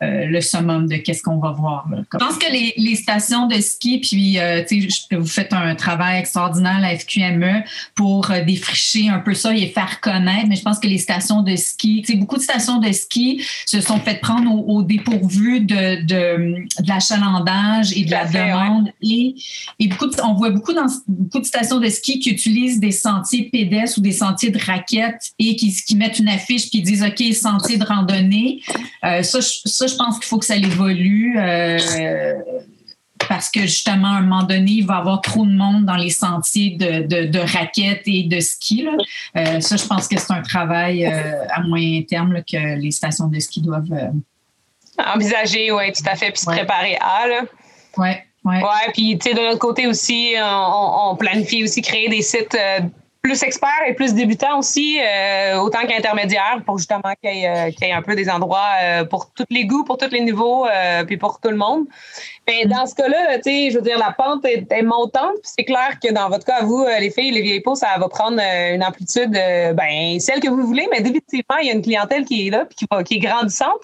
[0.02, 1.88] euh, euh, le summum de qu'est-ce qu'on va voir.
[1.90, 4.64] Je pense que les, les, stations de ski, puis euh,
[5.12, 7.64] vous faites un travail extraordinaire à la FQME
[7.96, 11.42] pour euh, défricher un peu ça et faire connaître, mais je pense que les stations
[11.42, 16.66] de ski, beaucoup de stations de ski se sont faites prendre au, dépourvu de, de,
[16.82, 18.90] de l'achalandage et de la demande.
[19.02, 19.36] Et,
[19.80, 23.50] et beaucoup on voit beaucoup dans beaucoup de stations de ski qui utilisent des sentiers
[23.52, 27.34] pédestres ou des sentiers de raquettes et qui, qui mettent une affiche qui disent OK,
[27.34, 28.62] sentier de randonnée.
[29.02, 31.38] ça, ça je pense qu'il faut que ça évolue.
[31.40, 32.36] Euh,
[33.28, 35.96] parce que justement, à un moment donné, il va y avoir trop de monde dans
[35.96, 38.88] les sentiers de, raquettes et de ski.
[39.36, 43.28] Euh, ça, je pense que c'est un travail euh, à moyen terme que les stations
[43.28, 44.12] de ski doivent
[45.14, 47.26] envisager, oui, tout à fait, puis se préparer à.
[47.98, 48.10] Oui.
[48.46, 48.62] Ouais.
[48.62, 52.58] ouais, puis tu sais, de l'autre côté aussi, on, planifie aussi créer des sites
[53.28, 58.02] plus experts et plus débutants aussi, euh, autant qu'intermédiaires, pour justement qu'il y, ait un
[58.02, 61.42] peu des endroits euh, pour tous les goûts, pour tous les niveaux, euh, puis pour
[61.42, 61.86] tout le monde.
[62.48, 65.36] Mais dans ce cas-là, je veux dire, la pente est, montante.
[65.44, 68.40] C'est clair que dans votre cas, vous, les filles, les vieilles peaux, ça va prendre
[68.40, 72.48] une amplitude, ben, celle que vous voulez, mais définitivement, il y a une clientèle qui
[72.48, 73.82] est là, puis qui, est grandissante.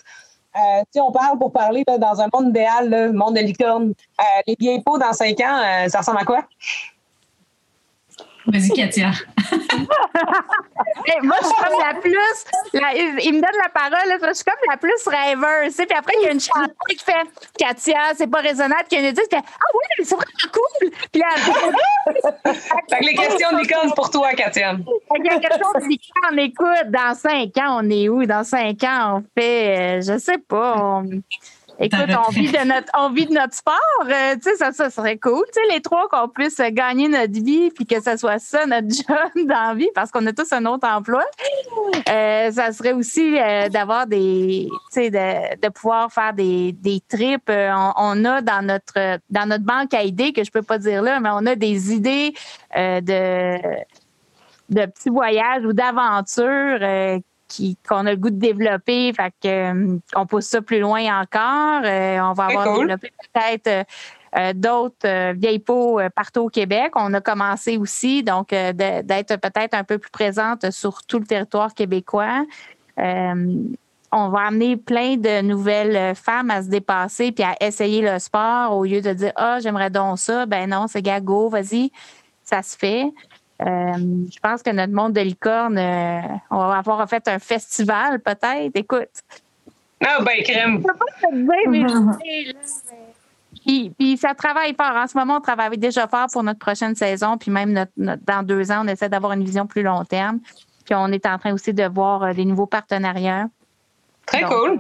[0.56, 3.94] Euh, on parle pour parler dans un monde idéal, le monde de licorne.
[4.48, 6.46] les vieilles peaux dans cinq ans, ça ressemble à quoi?
[8.48, 9.12] Vas-y, Katia.
[11.24, 12.46] moi, je suis comme la plus.
[13.24, 15.76] il me donne la parole, je suis comme la plus rêveuse.
[15.76, 17.24] Puis après, il y a une chanson qui fait
[17.58, 18.84] Katia, c'est pas raisonnable.
[18.90, 19.42] Qui dit Ah
[19.74, 20.90] oui, mais c'est vraiment cool.
[21.12, 21.28] Puis là,
[22.90, 24.76] fait que les questions de licorne pour toi, Katia.
[25.16, 26.40] Il y a question de licorne.
[26.40, 28.26] Écoute, dans cinq ans, on est où?
[28.26, 31.04] Dans cinq ans, on fait, euh, je sais pas, on,
[31.80, 33.76] Écoute, on vit de notre, on vit de notre sport.
[34.06, 35.44] Euh, tu sais, ça, ça serait cool.
[35.48, 38.88] Tu sais, les trois qu'on puisse gagner notre vie puis que ce soit ça notre
[38.90, 41.24] job dans la vie parce qu'on a tous un autre emploi.
[42.10, 47.02] Euh, ça serait aussi euh, d'avoir des, tu sais, de, de, pouvoir faire des, des
[47.10, 47.50] trips.
[47.50, 51.20] On, a dans notre, dans notre banque à idées que je peux pas dire là,
[51.20, 52.34] mais on a des idées
[52.76, 53.58] de,
[54.70, 57.22] de petits voyages ou d'aventures
[57.88, 59.14] qu'on a le goût de développer.
[59.14, 61.82] Fait que, euh, on pousse ça plus loin encore.
[61.84, 63.88] Euh, on va avoir développé peut-être
[64.38, 66.92] euh, d'autres vieilles peaux partout au Québec.
[66.96, 71.74] On a commencé aussi, donc, d'être peut-être un peu plus présente sur tout le territoire
[71.74, 72.46] québécois.
[72.98, 78.76] on va amener plein de nouvelles femmes à se dépasser puis à essayer le sport
[78.76, 80.46] au lieu de dire Ah, j'aimerais donc ça.
[80.46, 81.92] Ben non, c'est gago, vas-y,
[82.44, 83.06] ça se fait.
[83.62, 88.20] Euh, je pense que notre monde de licorne, euh, on va avoir fait un festival
[88.20, 88.76] peut-être.
[88.76, 89.10] Écoute.
[90.06, 90.82] Ah, ben, crème.
[90.82, 91.86] Je peux pas te dire, mais
[93.98, 94.96] puis, ça travaille fort.
[94.96, 97.38] En ce moment, on travaille déjà fort pour notre prochaine saison.
[97.38, 100.40] Puis même dans deux ans, on essaie d'avoir une vision plus long terme.
[100.86, 103.48] Puis on est en train aussi de voir euh, des nouveaux partenariats.
[104.26, 104.80] Très cool.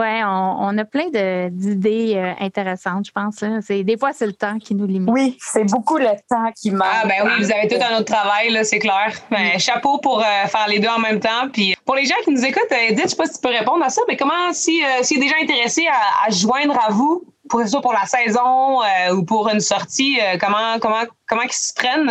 [0.00, 1.10] Oui, on, a plein
[1.50, 3.44] d'idées euh, intéressantes, je pense.
[3.60, 5.10] C'est, des fois, c'est le temps qui nous limite.
[5.12, 6.88] Oui, c'est beaucoup le temps qui manque.
[6.90, 9.12] Ah, ben oui, vous avez tout un autre travail, là, c'est clair.
[9.30, 11.50] Ben, chapeau pour euh, faire les deux en même temps.
[11.52, 13.54] Puis pour les gens qui nous écoutent, Edith, euh, je sais pas si tu peux
[13.54, 17.22] répondre à ça, mais comment, si, si est déjà intéressé à, se joindre à vous,
[17.50, 18.80] pour, pour la saison
[19.12, 22.10] ou pour une sortie, comment, comment, comment ils se prennent?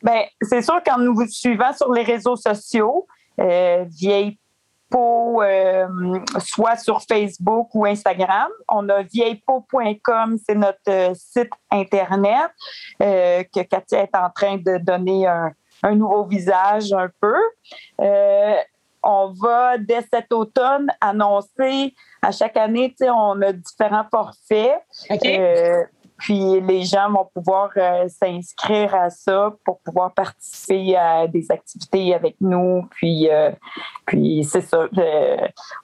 [0.00, 4.38] Ben, c'est sûr qu'en nous suivant sur les réseaux sociaux, vieille
[4.94, 5.86] euh,
[6.38, 8.48] soit sur Facebook ou Instagram.
[8.68, 12.50] On a vieillepeau.com, c'est notre euh, site Internet
[13.02, 17.36] euh, que Katia est en train de donner un, nouveau visage un peu.
[19.02, 24.82] on va, dès cet automne, annoncer à chaque année, on a différents forfaits.
[26.18, 32.14] Puis les gens vont pouvoir euh, s'inscrire à ça pour pouvoir participer à des activités
[32.14, 32.86] avec nous.
[32.90, 33.50] Puis, euh,
[34.06, 34.88] puis c'est ça.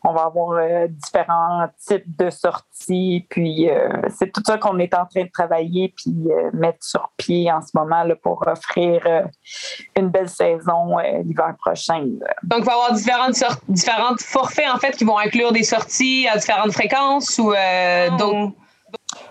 [0.05, 3.27] on va avoir différents types de sorties.
[3.29, 3.69] Puis
[4.09, 6.15] c'est tout ça qu'on est en train de travailler puis
[6.53, 9.03] mettre sur pied en ce moment là, pour offrir
[9.97, 12.07] une belle saison l'hiver prochain.
[12.45, 16.29] Donc, il va y avoir différentes, différentes forfaits en fait qui vont inclure des sorties
[16.33, 17.53] à différentes fréquences ou
[18.19, 18.53] d'autres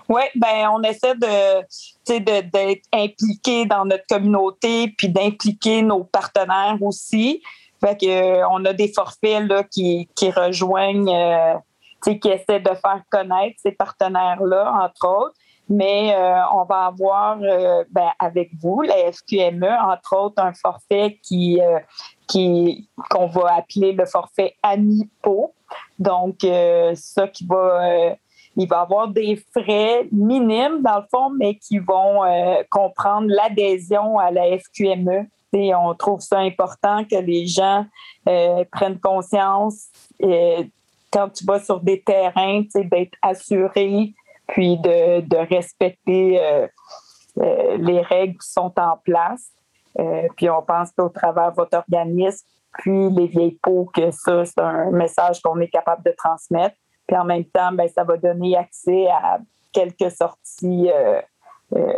[0.08, 1.62] oui, ben on essaie de
[2.06, 7.42] d'être impliqué dans notre communauté puis d'impliquer nos partenaires aussi.
[7.82, 11.54] Fait que, euh, on a des forfaits là, qui, qui rejoignent, euh,
[12.00, 15.34] qui essaient de faire connaître ces partenaires-là, entre autres.
[15.68, 21.60] Mais euh, on va avoir ben, avec vous, la FQME, entre autres, un forfait qui,
[22.28, 25.54] qui qu'on va appeler le forfait AMIPO.
[25.98, 26.40] Donc,
[26.94, 28.16] ça qui va
[28.56, 34.18] il va avoir des frais minimes, dans le fond, mais qui vont euh, comprendre l'adhésion
[34.18, 35.26] à la FQME.
[35.54, 37.84] Et on trouve ça important que les gens
[38.28, 39.86] euh, prennent conscience
[40.22, 40.64] euh,
[41.10, 44.14] quand tu vas sur des terrains, d'être assuré,
[44.48, 46.40] puis de, de respecter
[47.36, 49.50] les règles qui sont en place.
[50.36, 52.46] puis on pense qu'au travers de votre organisme,
[52.78, 56.76] puis les vieilles pots, que ça, c'est un message qu'on est capable de transmettre.
[57.06, 59.38] Puis en même temps, ben, ça va donner accès à
[59.72, 61.20] quelques sorties euh,
[61.74, 61.92] euh,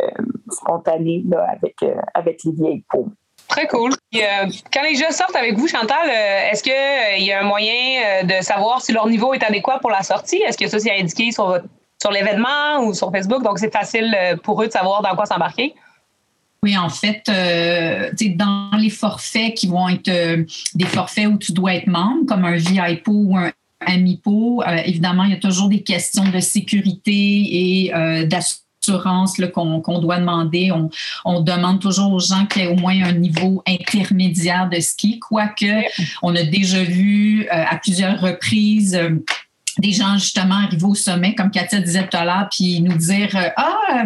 [0.49, 3.09] spontanées avec, euh, avec les vieilles peaux.
[3.47, 3.91] Très cool.
[4.11, 8.81] quand les gens sortent avec vous, Chantal, est-ce qu'il y a un moyen de savoir
[8.81, 10.37] si leur niveau est adéquat pour la sortie?
[10.37, 11.59] Est-ce que ça c'est indiqué sur,
[12.01, 13.43] sur l'événement ou sur Facebook?
[13.43, 15.75] Donc, c'est facile pour eux de savoir dans quoi s'embarquer?
[16.63, 20.09] Oui, en fait, dans les forfaits qui vont être
[20.73, 25.23] des forfaits où tu dois être membre, comme un VIPO ou un Amipo, euh, évidemment,
[25.23, 30.71] il y a toujours des questions de sécurité et euh, d'assurance qu'on doit demander.
[31.25, 35.19] On, demande toujours aux gens qu'il y ait au moins un niveau intermédiaire de ski,
[35.19, 35.65] quoique
[36.21, 38.99] on a déjà vu euh, à plusieurs reprises
[39.77, 43.29] des gens justement arrivés au sommet, comme Katia disait tout à l'heure, puis nous dire
[43.35, 44.05] euh, Ah,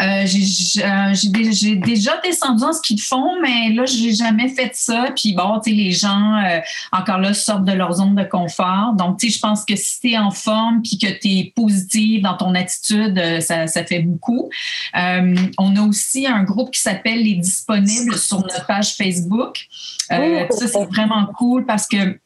[0.00, 5.10] euh, j'ai déjà descendu en ski de fond, mais là, j'ai jamais fait ça.
[5.14, 6.60] Puis bon, tu sais, les gens, euh,
[6.92, 8.94] encore là, sortent de leur zone de confort.
[8.94, 11.52] Donc, tu sais, je pense que si tu es en forme puis que tu es
[11.54, 14.50] positive dans ton attitude, ça, ça fait beaucoup.
[14.94, 19.66] on a aussi un groupe qui s'appelle Les Disponibles sur notre page Facebook.
[20.08, 20.18] ça,
[20.50, 22.18] c'est vraiment cool parce que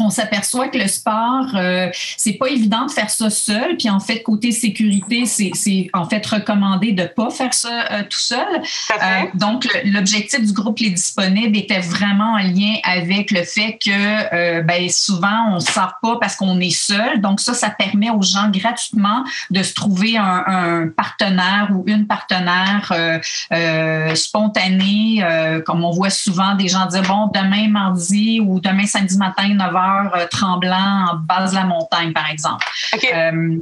[0.00, 3.76] on s'aperçoit que le sport, euh, c'est pas évident de faire ça seul.
[3.76, 8.18] Puis en fait, côté sécurité, c'est en fait recommandé de pas faire ça euh, tout
[8.18, 8.62] seul.
[8.90, 14.60] Euh, donc, l'objectif du groupe Les Disponibles était vraiment en lien avec le fait que
[14.62, 17.20] ben, souvent, on ne sort pas parce qu'on est seul.
[17.20, 22.06] Donc, ça, ça permet aux gens gratuitement de se trouver un, un partenaire ou une
[22.06, 22.92] partenaire
[24.14, 25.24] spontanée,
[25.66, 29.81] comme on voit souvent des gens dire, bon, demain mardi ou demain samedi matin, 9h,
[30.14, 32.66] euh, tremblant en base de la montagne, par exemple.
[32.94, 33.04] OK.
[33.12, 33.58] Euh,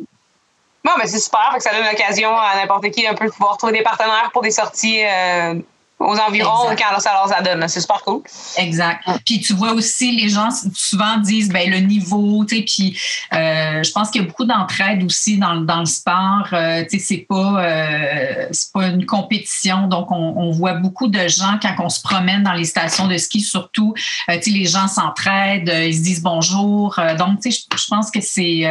[0.85, 3.73] bon, mais c'est super, ça donne l'occasion à n'importe qui un peu de pouvoir trouver
[3.73, 5.55] des partenaires pour des sorties euh,
[6.01, 7.69] aux environs quand ça leur adonne.
[7.69, 8.23] C'est super cool.
[8.57, 9.05] Exact.
[9.27, 12.99] Puis tu vois aussi, les gens souvent disent ben, le niveau, tu sais, puis
[13.35, 16.49] euh, je pense qu'il y a beaucoup d'entraide aussi dans, dans le sport.
[16.55, 19.89] Euh, tu sais, c'est pas, euh, c'est pas une compétition.
[19.89, 23.19] Donc, on, on, voit beaucoup de gens quand on se promène dans les stations de
[23.19, 26.99] ski, surtout, tu sais, les gens s'entraident, ils se disent bonjour.
[27.19, 28.63] donc, tu sais, je, pense que c'est,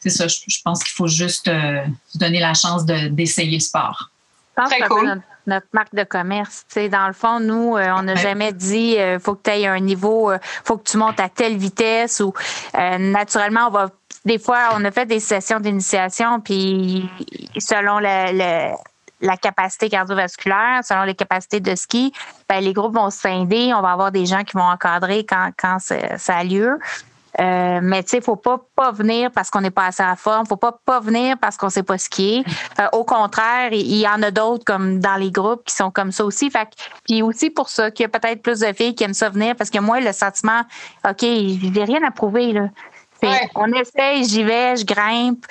[0.00, 0.26] c'est ça.
[0.26, 4.10] Je, pense qu'il faut juste se donner la chance de, d'essayer le sport.
[4.56, 6.64] Très cool notre marque de commerce.
[6.90, 9.80] dans le fond, nous, euh, on n'a jamais dit euh, faut que tu aies un
[9.80, 12.32] niveau, euh, faut que tu montes à telle vitesse ou
[12.74, 13.90] naturellement, on va
[14.24, 17.10] des fois, on a fait des sessions d'initiation, puis
[17.58, 18.72] selon le,
[19.20, 22.10] la capacité cardiovasculaire, selon les capacités de ski,
[22.48, 23.74] ben, les groupes vont se scinder.
[23.74, 26.78] On va avoir des gens qui vont encadrer quand, quand ça a lieu.
[27.40, 30.46] Euh, mais tu sais, faut pas pas venir parce qu'on n'est pas assez en forme.
[30.46, 32.44] Faut pas pas venir parce qu'on sait pas skier.
[32.78, 36.12] Euh, au contraire, il y, en a d'autres comme dans les groupes qui sont comme
[36.12, 36.50] ça aussi.
[36.50, 36.68] Fait
[37.04, 39.56] puis aussi pour ça qu'il y a peut-être plus de filles qui aiment ça venir
[39.56, 40.62] parce que moi le sentiment,
[41.08, 42.68] ok, j'ai rien à prouver là.
[43.54, 45.46] On essaye, j'y vais, je grimpe,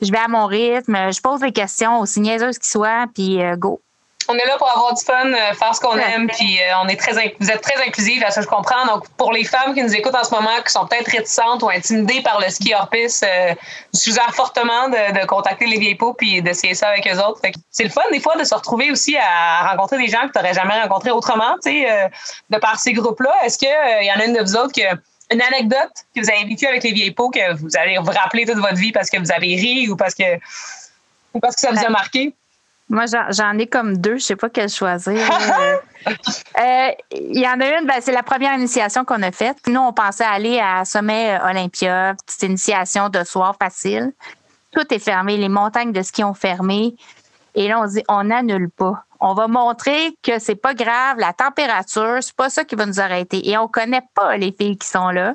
[0.00, 3.56] je vais à mon rythme, je pose des questions aussi niaiseuses qui soient, puis euh,
[3.56, 3.82] go
[4.28, 6.88] on est là pour avoir du fun, euh, faire ce qu'on aime, puis euh, on
[6.88, 8.84] est très, vous êtes très inclusifs, à ce que je comprends.
[8.86, 11.70] Donc, pour les femmes qui nous écoutent en ce moment, qui sont peut-être réticentes ou
[11.70, 13.54] intimidées par le ski hors piste, euh,
[13.94, 17.40] je suggère fortement de, contacter les vieilles peaux puis d'essayer ça avec eux autres.
[17.70, 20.38] C'est le fun, des fois, de se retrouver aussi à rencontrer des gens que tu
[20.38, 22.10] n'aurais jamais rencontrés autrement, tu sais,
[22.50, 23.32] de par ces groupes-là.
[23.44, 24.82] Est-ce qu'il y en a une de vous autres qui
[25.30, 28.46] une anecdote que vous avez vécue avec les vieilles peaux que vous allez vous rappeler
[28.46, 30.36] toute votre vie parce que vous avez ri ou parce que,
[31.34, 32.32] ou parce que ça vous a marqué?
[32.88, 34.16] Moi, j'en ai comme deux.
[34.16, 35.18] Je sais pas quelle choisir.
[36.06, 39.58] Euh, il y en a une, ben, c'est la première initiation qu'on a faite.
[39.66, 44.12] Nous, on pensait aller à Sommet Olympia, petite initiation de soir facile.
[44.70, 45.36] Tout est fermé.
[45.36, 46.94] Les montagnes de ski ont fermé.
[47.54, 49.04] Et là, on dit, on n'annule pas.
[49.20, 53.00] On va montrer que c'est pas grave, la température, c'est pas ça qui va nous
[53.00, 53.48] arrêter.
[53.48, 55.34] Et on connaît pas les filles qui sont là.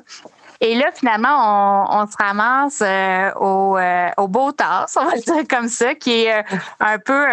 [0.64, 5.20] Et là, finalement, on, se ramasse euh, au, euh, au Beau Tasse, on va le
[5.32, 6.42] dire comme ça, qui est euh,
[6.80, 7.26] un peu,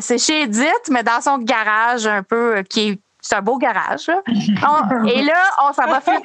[0.00, 4.08] c'est chez Edith, mais dans son garage un peu, qui est c'est un beau garage.
[4.28, 6.20] et là, on s'en va faire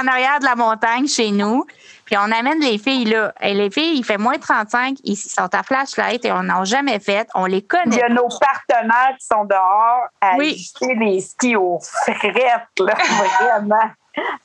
[0.00, 1.64] en arrière de la montagne chez nous.
[2.04, 3.32] Puis on amène les filles là.
[3.40, 7.00] Et les filles, il fait moins 35, ils sont à flashlight et on n'a jamais
[7.00, 7.26] fait.
[7.34, 7.96] On les connaît.
[7.96, 10.62] Il y a nos partenaires qui sont dehors à oui.
[10.82, 12.94] les skis aux frettes, là,
[13.40, 13.90] vraiment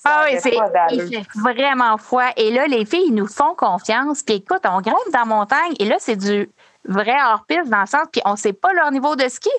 [0.03, 0.57] ah oui, c'est,
[0.91, 2.29] il fait vraiment froid.
[2.35, 4.23] Et là, les filles, ils nous font confiance.
[4.23, 6.49] Puis écoute, on grimpe dans la montagne et là, c'est du
[6.85, 9.49] vrai hors-piste dans le sens, puis on ne sait pas leur niveau de ski.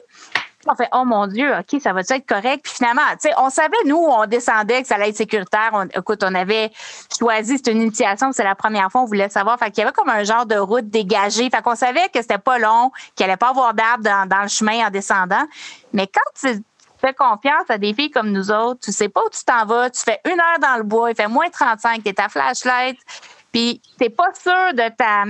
[0.68, 2.62] On fait, oh mon Dieu, OK, ça va être correct?
[2.62, 5.70] Puis finalement, tu sais, on savait, nous, on descendait, que ça allait être sécuritaire.
[5.72, 6.70] On, écoute, on avait
[7.18, 9.58] choisi, c'est une initiation, c'est la première fois, on voulait savoir.
[9.58, 11.50] Fait qu'il y avait comme un genre de route dégagée.
[11.50, 14.48] Fait qu'on savait que c'était pas long, qu'il allait pas avoir d'arbres dans, dans, le
[14.48, 15.44] chemin en descendant.
[15.92, 16.62] Mais quand tu
[17.04, 18.80] fais confiance à des filles comme nous autres.
[18.84, 19.90] Tu sais pas où tu t'en vas.
[19.90, 22.98] Tu fais une heure dans le bois, il fait moins 35, tu es ta flashlight,
[23.52, 25.24] puis tu pas sûr de ta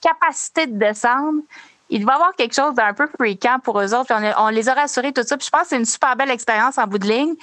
[0.00, 1.40] capacité de descendre.
[1.88, 4.12] Il va y avoir quelque chose d'un peu fréquent pour eux autres.
[4.38, 5.36] On, les a rassurés, tout ça.
[5.36, 7.34] Puis je pense que c'est une super belle expérience en bout de ligne.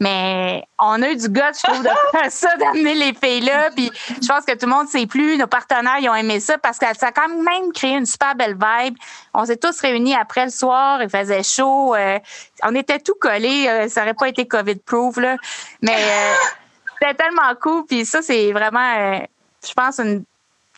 [0.00, 3.70] Mais on a eu du goût, je trouve, de faire ça, d'amener les filles-là.
[3.70, 5.36] Puis je pense que tout le monde sait plus.
[5.36, 8.34] Nos partenaires, ils ont aimé ça parce que ça a quand même créé une super
[8.34, 8.96] belle vibe.
[9.34, 11.02] On s'est tous réunis après le soir.
[11.02, 11.94] Il faisait chaud.
[11.94, 12.18] Euh,
[12.62, 13.66] on était tout collés.
[13.68, 15.36] Euh, ça aurait pas été COVID-proof, là.
[15.82, 16.34] Mais euh,
[16.98, 17.84] c'était tellement cool.
[17.84, 19.20] Puis ça, c'est vraiment,
[19.62, 20.24] je pense, une,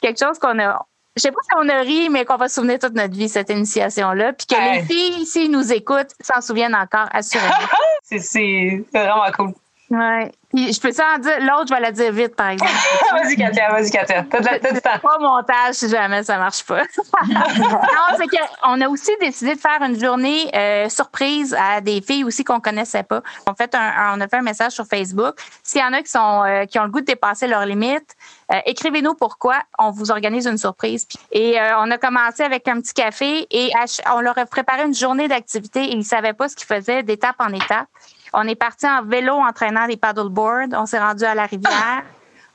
[0.00, 0.84] quelque chose qu'on a
[1.16, 3.28] je sais pas si on a ri, mais qu'on va se souvenir toute notre vie,
[3.28, 4.32] cette initiation-là.
[4.32, 7.52] Puis que les filles, s'ils nous écoutent, s'en souviennent encore, assurément.
[8.02, 9.52] c'est vraiment cool.
[9.90, 10.32] Ouais.
[10.54, 12.72] Puis je peux ça en dire, l'autre, je vais la dire vite, par exemple.
[13.12, 14.24] vas-y, Katia, vas-y, Katia.
[14.30, 14.98] T'as du temps.
[15.02, 16.82] Pas montage si jamais ça marche pas.
[17.28, 22.24] non, c'est qu'on a aussi décidé de faire une journée euh, surprise à des filles
[22.24, 23.22] aussi qu'on connaissait pas.
[23.46, 25.36] On, fait un, on a fait un message sur Facebook.
[25.62, 28.14] S'il y en a qui, sont, euh, qui ont le goût de dépasser leurs limites,
[28.52, 29.56] euh, écrivez-nous pourquoi.
[29.78, 31.08] On vous organise une surprise.
[31.30, 33.70] Et on a commencé avec un petit café et
[34.14, 37.02] on leur a préparé une journée d'activité et ils ne savaient pas ce qu'ils faisaient
[37.02, 37.88] d'étape en étape.
[38.32, 40.68] On est parti en vélo entraînant des paddleboards.
[40.72, 42.02] On s'est rendu à la rivière.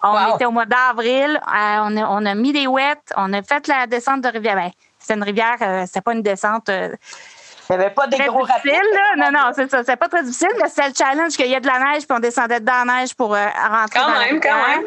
[0.03, 1.37] On était au mois d'avril.
[1.37, 3.13] Euh, on, a, on, a, mis des ouettes.
[3.15, 4.55] On a fait la descente de rivière.
[4.55, 6.69] Ben, c'est une rivière, euh, c'est pas une descente.
[6.69, 6.95] Euh,
[7.69, 8.73] il n'y avait pas des gros rapides.
[9.17, 9.83] Non, non, c'est ça.
[9.83, 12.15] C'est pas très difficile, mais c'est le challenge qu'il y a de la neige, puis
[12.15, 14.83] on descendait dans la neige pour rentrer quand dans même, Quand même.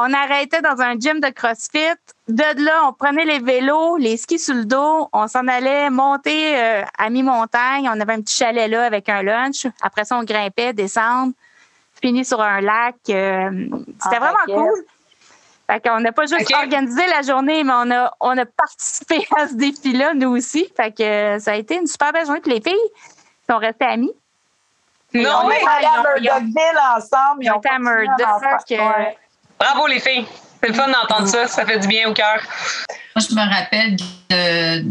[0.00, 1.98] On arrêtait dans un gym de CrossFit.
[2.28, 5.08] De là, on prenait les vélos, les skis sur le dos.
[5.12, 7.90] On s'en allait monter euh, à mi-montagne.
[7.92, 9.66] On avait un petit chalet là avec un lunch.
[9.82, 11.32] Après ça, on grimpait, descendre,
[12.00, 12.94] fini sur un lac.
[13.08, 13.50] Euh,
[14.00, 14.84] c'était ah, vraiment cool.
[15.68, 19.48] Fait qu'on n'a pas juste organisé la journée, mais on a, on a participé à
[19.48, 20.72] ce défi-là, nous aussi.
[20.76, 22.40] Fait que euh, ça a été une super belle journée.
[22.40, 22.76] Puis les filles
[23.50, 24.14] sont restées amies.
[25.12, 27.42] non, on est allé à Murdochville ensemble.
[27.42, 29.27] Ils ont été à Murdoch.
[29.58, 30.24] Bravo les filles.
[30.62, 31.46] C'est le fun d'entendre ça.
[31.46, 32.40] Ça fait du bien au cœur.
[33.14, 33.96] Moi, je me rappelle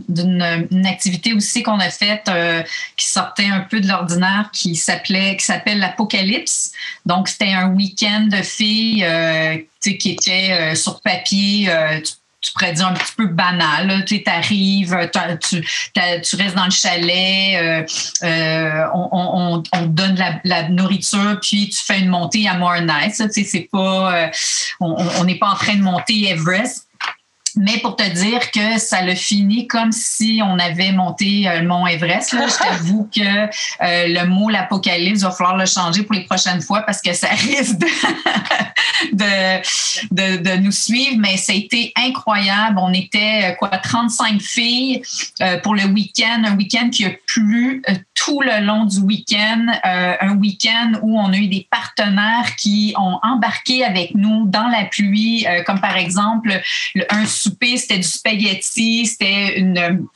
[0.09, 2.63] d'une activité aussi qu'on a faite euh,
[2.95, 6.71] qui sortait un peu de l'ordinaire, qui s'appelait, qui s'appelle l'Apocalypse.
[7.05, 11.69] Donc, c'était un week-end de filles euh, qui était euh, sur papier
[12.51, 14.05] pourrais dire un petit peu banal.
[14.05, 15.09] Tu arrives,
[15.49, 17.83] tu, tu, restes dans le chalet, euh,
[18.23, 23.21] euh, on, on, donne la, la, nourriture, puis tu fais une montée à More Nice.
[23.31, 24.27] C'est pas, euh,
[24.79, 26.86] on n'est pas en train de monter Everest.
[27.57, 31.67] Mais pour te dire que ça le finit comme si on avait monté euh, le
[31.67, 32.33] mont Everest.
[32.33, 32.45] Là.
[32.47, 33.47] Je t'avoue que euh,
[33.81, 37.79] le mot l'apocalypse va falloir le changer pour les prochaines fois parce que ça risque
[37.79, 39.57] de,
[40.11, 41.17] de, de, nous suivre.
[41.17, 42.77] Mais ça a été incroyable.
[42.79, 45.01] On était euh, quoi 35 filles
[45.63, 47.81] pour le week-end, un week-end qui a plu
[48.13, 53.19] tout le long du week-end, un week-end où on a eu des partenaires qui ont
[53.23, 56.61] embarqué avec nous dans la pluie, comme par exemple
[57.09, 57.25] un
[57.77, 60.07] c'était du spaghetti, c'était une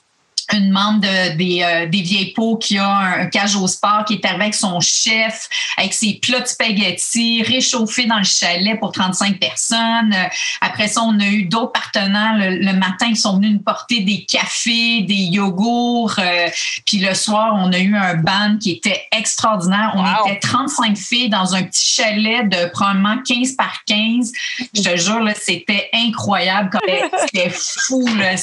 [0.53, 4.15] une membre de, des, euh, des vieilles pots qui a un, cage au sport qui
[4.15, 5.47] est arrivé avec son chef,
[5.77, 10.15] avec ses plats de spaghetti réchauffés dans le chalet pour 35 personnes.
[10.61, 14.25] Après ça, on a eu d'autres partenaires le, matin qui sont venus nous porter des
[14.25, 16.15] cafés, des yogourts.
[16.19, 16.47] Euh,
[16.85, 19.93] puis le soir, on a eu un band qui était extraordinaire.
[19.95, 24.31] On était 35 filles dans un petit chalet de probablement 15 par 15.
[24.73, 26.69] Je te jure, c'était incroyable.
[27.25, 28.05] C'était fou.
[28.17, 28.35] Là,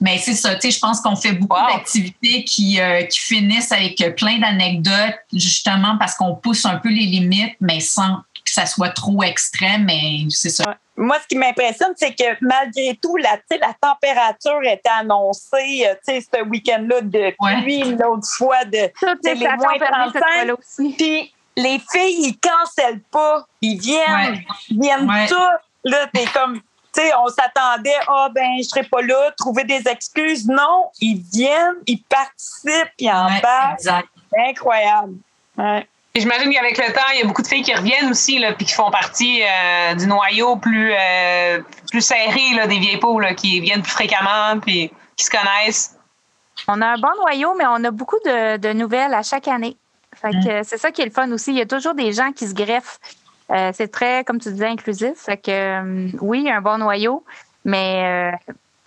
[0.00, 3.72] mais c'est ça, tu sais, je pense qu'on fait beaucoup d'activités qui, euh, qui finissent
[3.72, 8.66] avec plein d'anecdotes, justement parce qu'on pousse un peu les limites, mais sans que ça
[8.66, 9.84] soit trop extrême.
[9.84, 10.76] Mais c'est ça.
[10.96, 16.20] Moi, ce qui m'impressionne, c'est que malgré tout, la, la température était annoncée, euh, tu
[16.20, 18.90] sais, ce week-end-là de pluie, l'autre fois de
[19.24, 20.94] les moins 35.
[20.96, 23.46] Puis les filles, ils cancellent pas.
[23.60, 25.90] Ils viennent, ils viennent tous.
[25.90, 26.60] Là, t'es comme,
[27.00, 30.46] sais, on s'attendait, ah, oh, ben, je serai pas là, trouver des excuses.
[30.46, 33.76] Non, ils viennent, ils participent, ils en bas.
[34.48, 35.14] Incroyable.
[35.56, 35.86] Ouais.
[36.14, 38.66] J'imagine qu'avec le temps, il y a beaucoup de filles qui reviennent aussi, là, puis
[38.66, 43.34] qui font partie euh, du noyau plus, euh, plus serré là, des vieilles peaux, là,
[43.34, 45.96] qui viennent plus fréquemment, puis qui se connaissent.
[46.68, 49.76] On a un bon noyau, mais on a beaucoup de, de nouvelles à chaque année.
[50.14, 50.64] Fait que mm.
[50.64, 51.52] c'est ça qui est le fun aussi.
[51.52, 53.00] Il y a toujours des gens qui se greffent.
[53.52, 55.14] Euh, c'est très, comme tu disais, inclusif.
[55.16, 57.24] Fait que oui, un bon noyau,
[57.64, 58.32] mais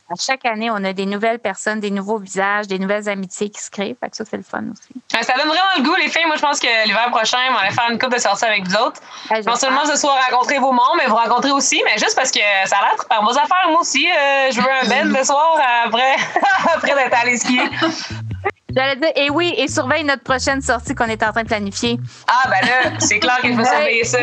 [0.07, 3.59] à chaque année, on a des nouvelles personnes, des nouveaux visages, des nouvelles amitiés qui
[3.59, 3.95] se créent.
[3.99, 4.93] Fait que ça, c'est le fun aussi.
[5.09, 6.27] Ça donne vraiment le goût, les filles.
[6.27, 8.75] Moi, je pense que l'hiver prochain, on va faire une coupe de sorties avec vous
[8.75, 9.01] autres.
[9.47, 12.39] non seulement ce soir rencontrer vos membres, mais vous rencontrer aussi, mais juste parce que
[12.65, 13.67] ça a l'air par vos affaires.
[13.69, 16.15] Moi aussi, euh, je veux un bed le soir après,
[16.75, 17.63] après d'être allé skier.
[18.75, 21.97] J'allais dire, et oui, et surveille notre prochaine sortie qu'on est en train de planifier.
[22.27, 24.17] Ah, ben là, c'est clair qu'il faut surveiller ça.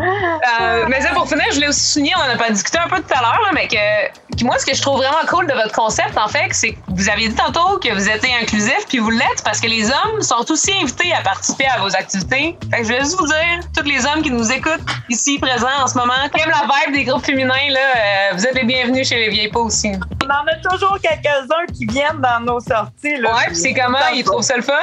[0.00, 2.88] euh, mais ça, pour finir, je voulais aussi souligner, on en a pas discuté un
[2.88, 5.72] peu tout à l'heure, mais que, moi, ce que je trouve vraiment cool de votre
[5.72, 9.10] concept, en fait, c'est que vous aviez dit tantôt que vous étiez inclusif, puis vous
[9.10, 12.58] l'êtes parce que les hommes sont aussi invités à participer à vos activités.
[12.70, 15.68] Fait que je voulais juste vous dire, tous les hommes qui nous écoutent ici, présents
[15.80, 18.64] en ce moment, qui aiment la vibe des groupes féminins, là, euh, vous êtes les
[18.64, 19.92] bienvenus chez les vieilles peaux aussi.
[20.22, 23.16] On en a toujours quelques-uns qui viennent dans nos sorties.
[23.16, 23.98] Là, ouais, puis c'est comment?
[24.14, 24.80] Ils trouvent ça le fun?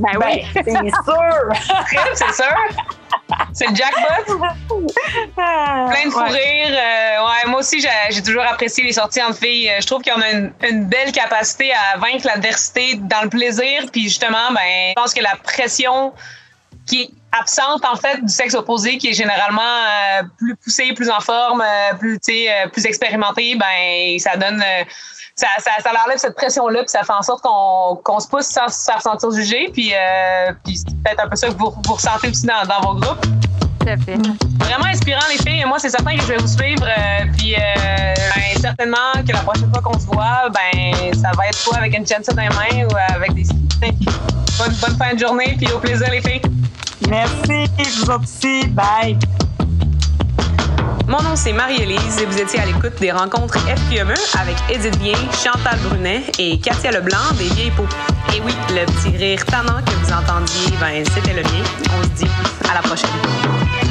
[0.00, 1.94] Ben oui, ben, c'est sûr.
[2.14, 2.56] c'est sûr?
[3.52, 4.38] C'est le jackpot?
[5.36, 6.68] Plein de fou rire.
[6.68, 9.70] Euh, ouais, moi aussi, j'ai toujours apprécié les sorties entre filles.
[9.70, 13.84] Euh, je trouve qu'on a une, une, belle capacité à vaincre l'adversité dans le plaisir.
[13.92, 16.12] Puis justement, ben, je pense que la pression
[16.86, 21.10] qui est absente en fait du sexe opposé qui est généralement euh, plus poussé, plus
[21.10, 24.62] en forme, euh, plus euh, plus expérimenté, ben ça donne
[25.36, 28.46] ça, ça, ça enlève cette pression-là, puis ça fait en sorte qu'on qu'on se pousse
[28.46, 29.92] sans se faire sentir jugé, puis,
[30.64, 33.26] puis c'est peut-être un peu ça que vous, vous ressentez aussi dans, dans vos groupes.
[33.84, 33.96] Fait.
[34.60, 35.64] Vraiment inspirant les filles.
[35.66, 36.86] Moi, c'est certain que je vais vous suivre.
[37.36, 41.76] puis ben, certainement que la prochaine fois qu'on se voit, ben ça va être soit
[41.76, 43.44] avec une chaîne dans les mains ou avec des
[44.58, 46.42] bonne, bonne fin de journée, puis au plaisir les filles.
[47.08, 47.66] Merci,
[48.00, 48.66] vous aussi.
[48.68, 49.18] Bye.
[51.06, 55.16] Mon nom, c'est Marie-Élise et vous étiez à l'écoute des rencontres FQME avec Edith Bien,
[55.32, 57.86] Chantal Brunet et Katia Leblanc des Vieilles Peaux.
[58.34, 61.64] Et oui, le petit rire tannant que vous entendiez, ben, c'était le mien.
[61.98, 62.30] On se dit
[62.70, 63.83] à la prochaine.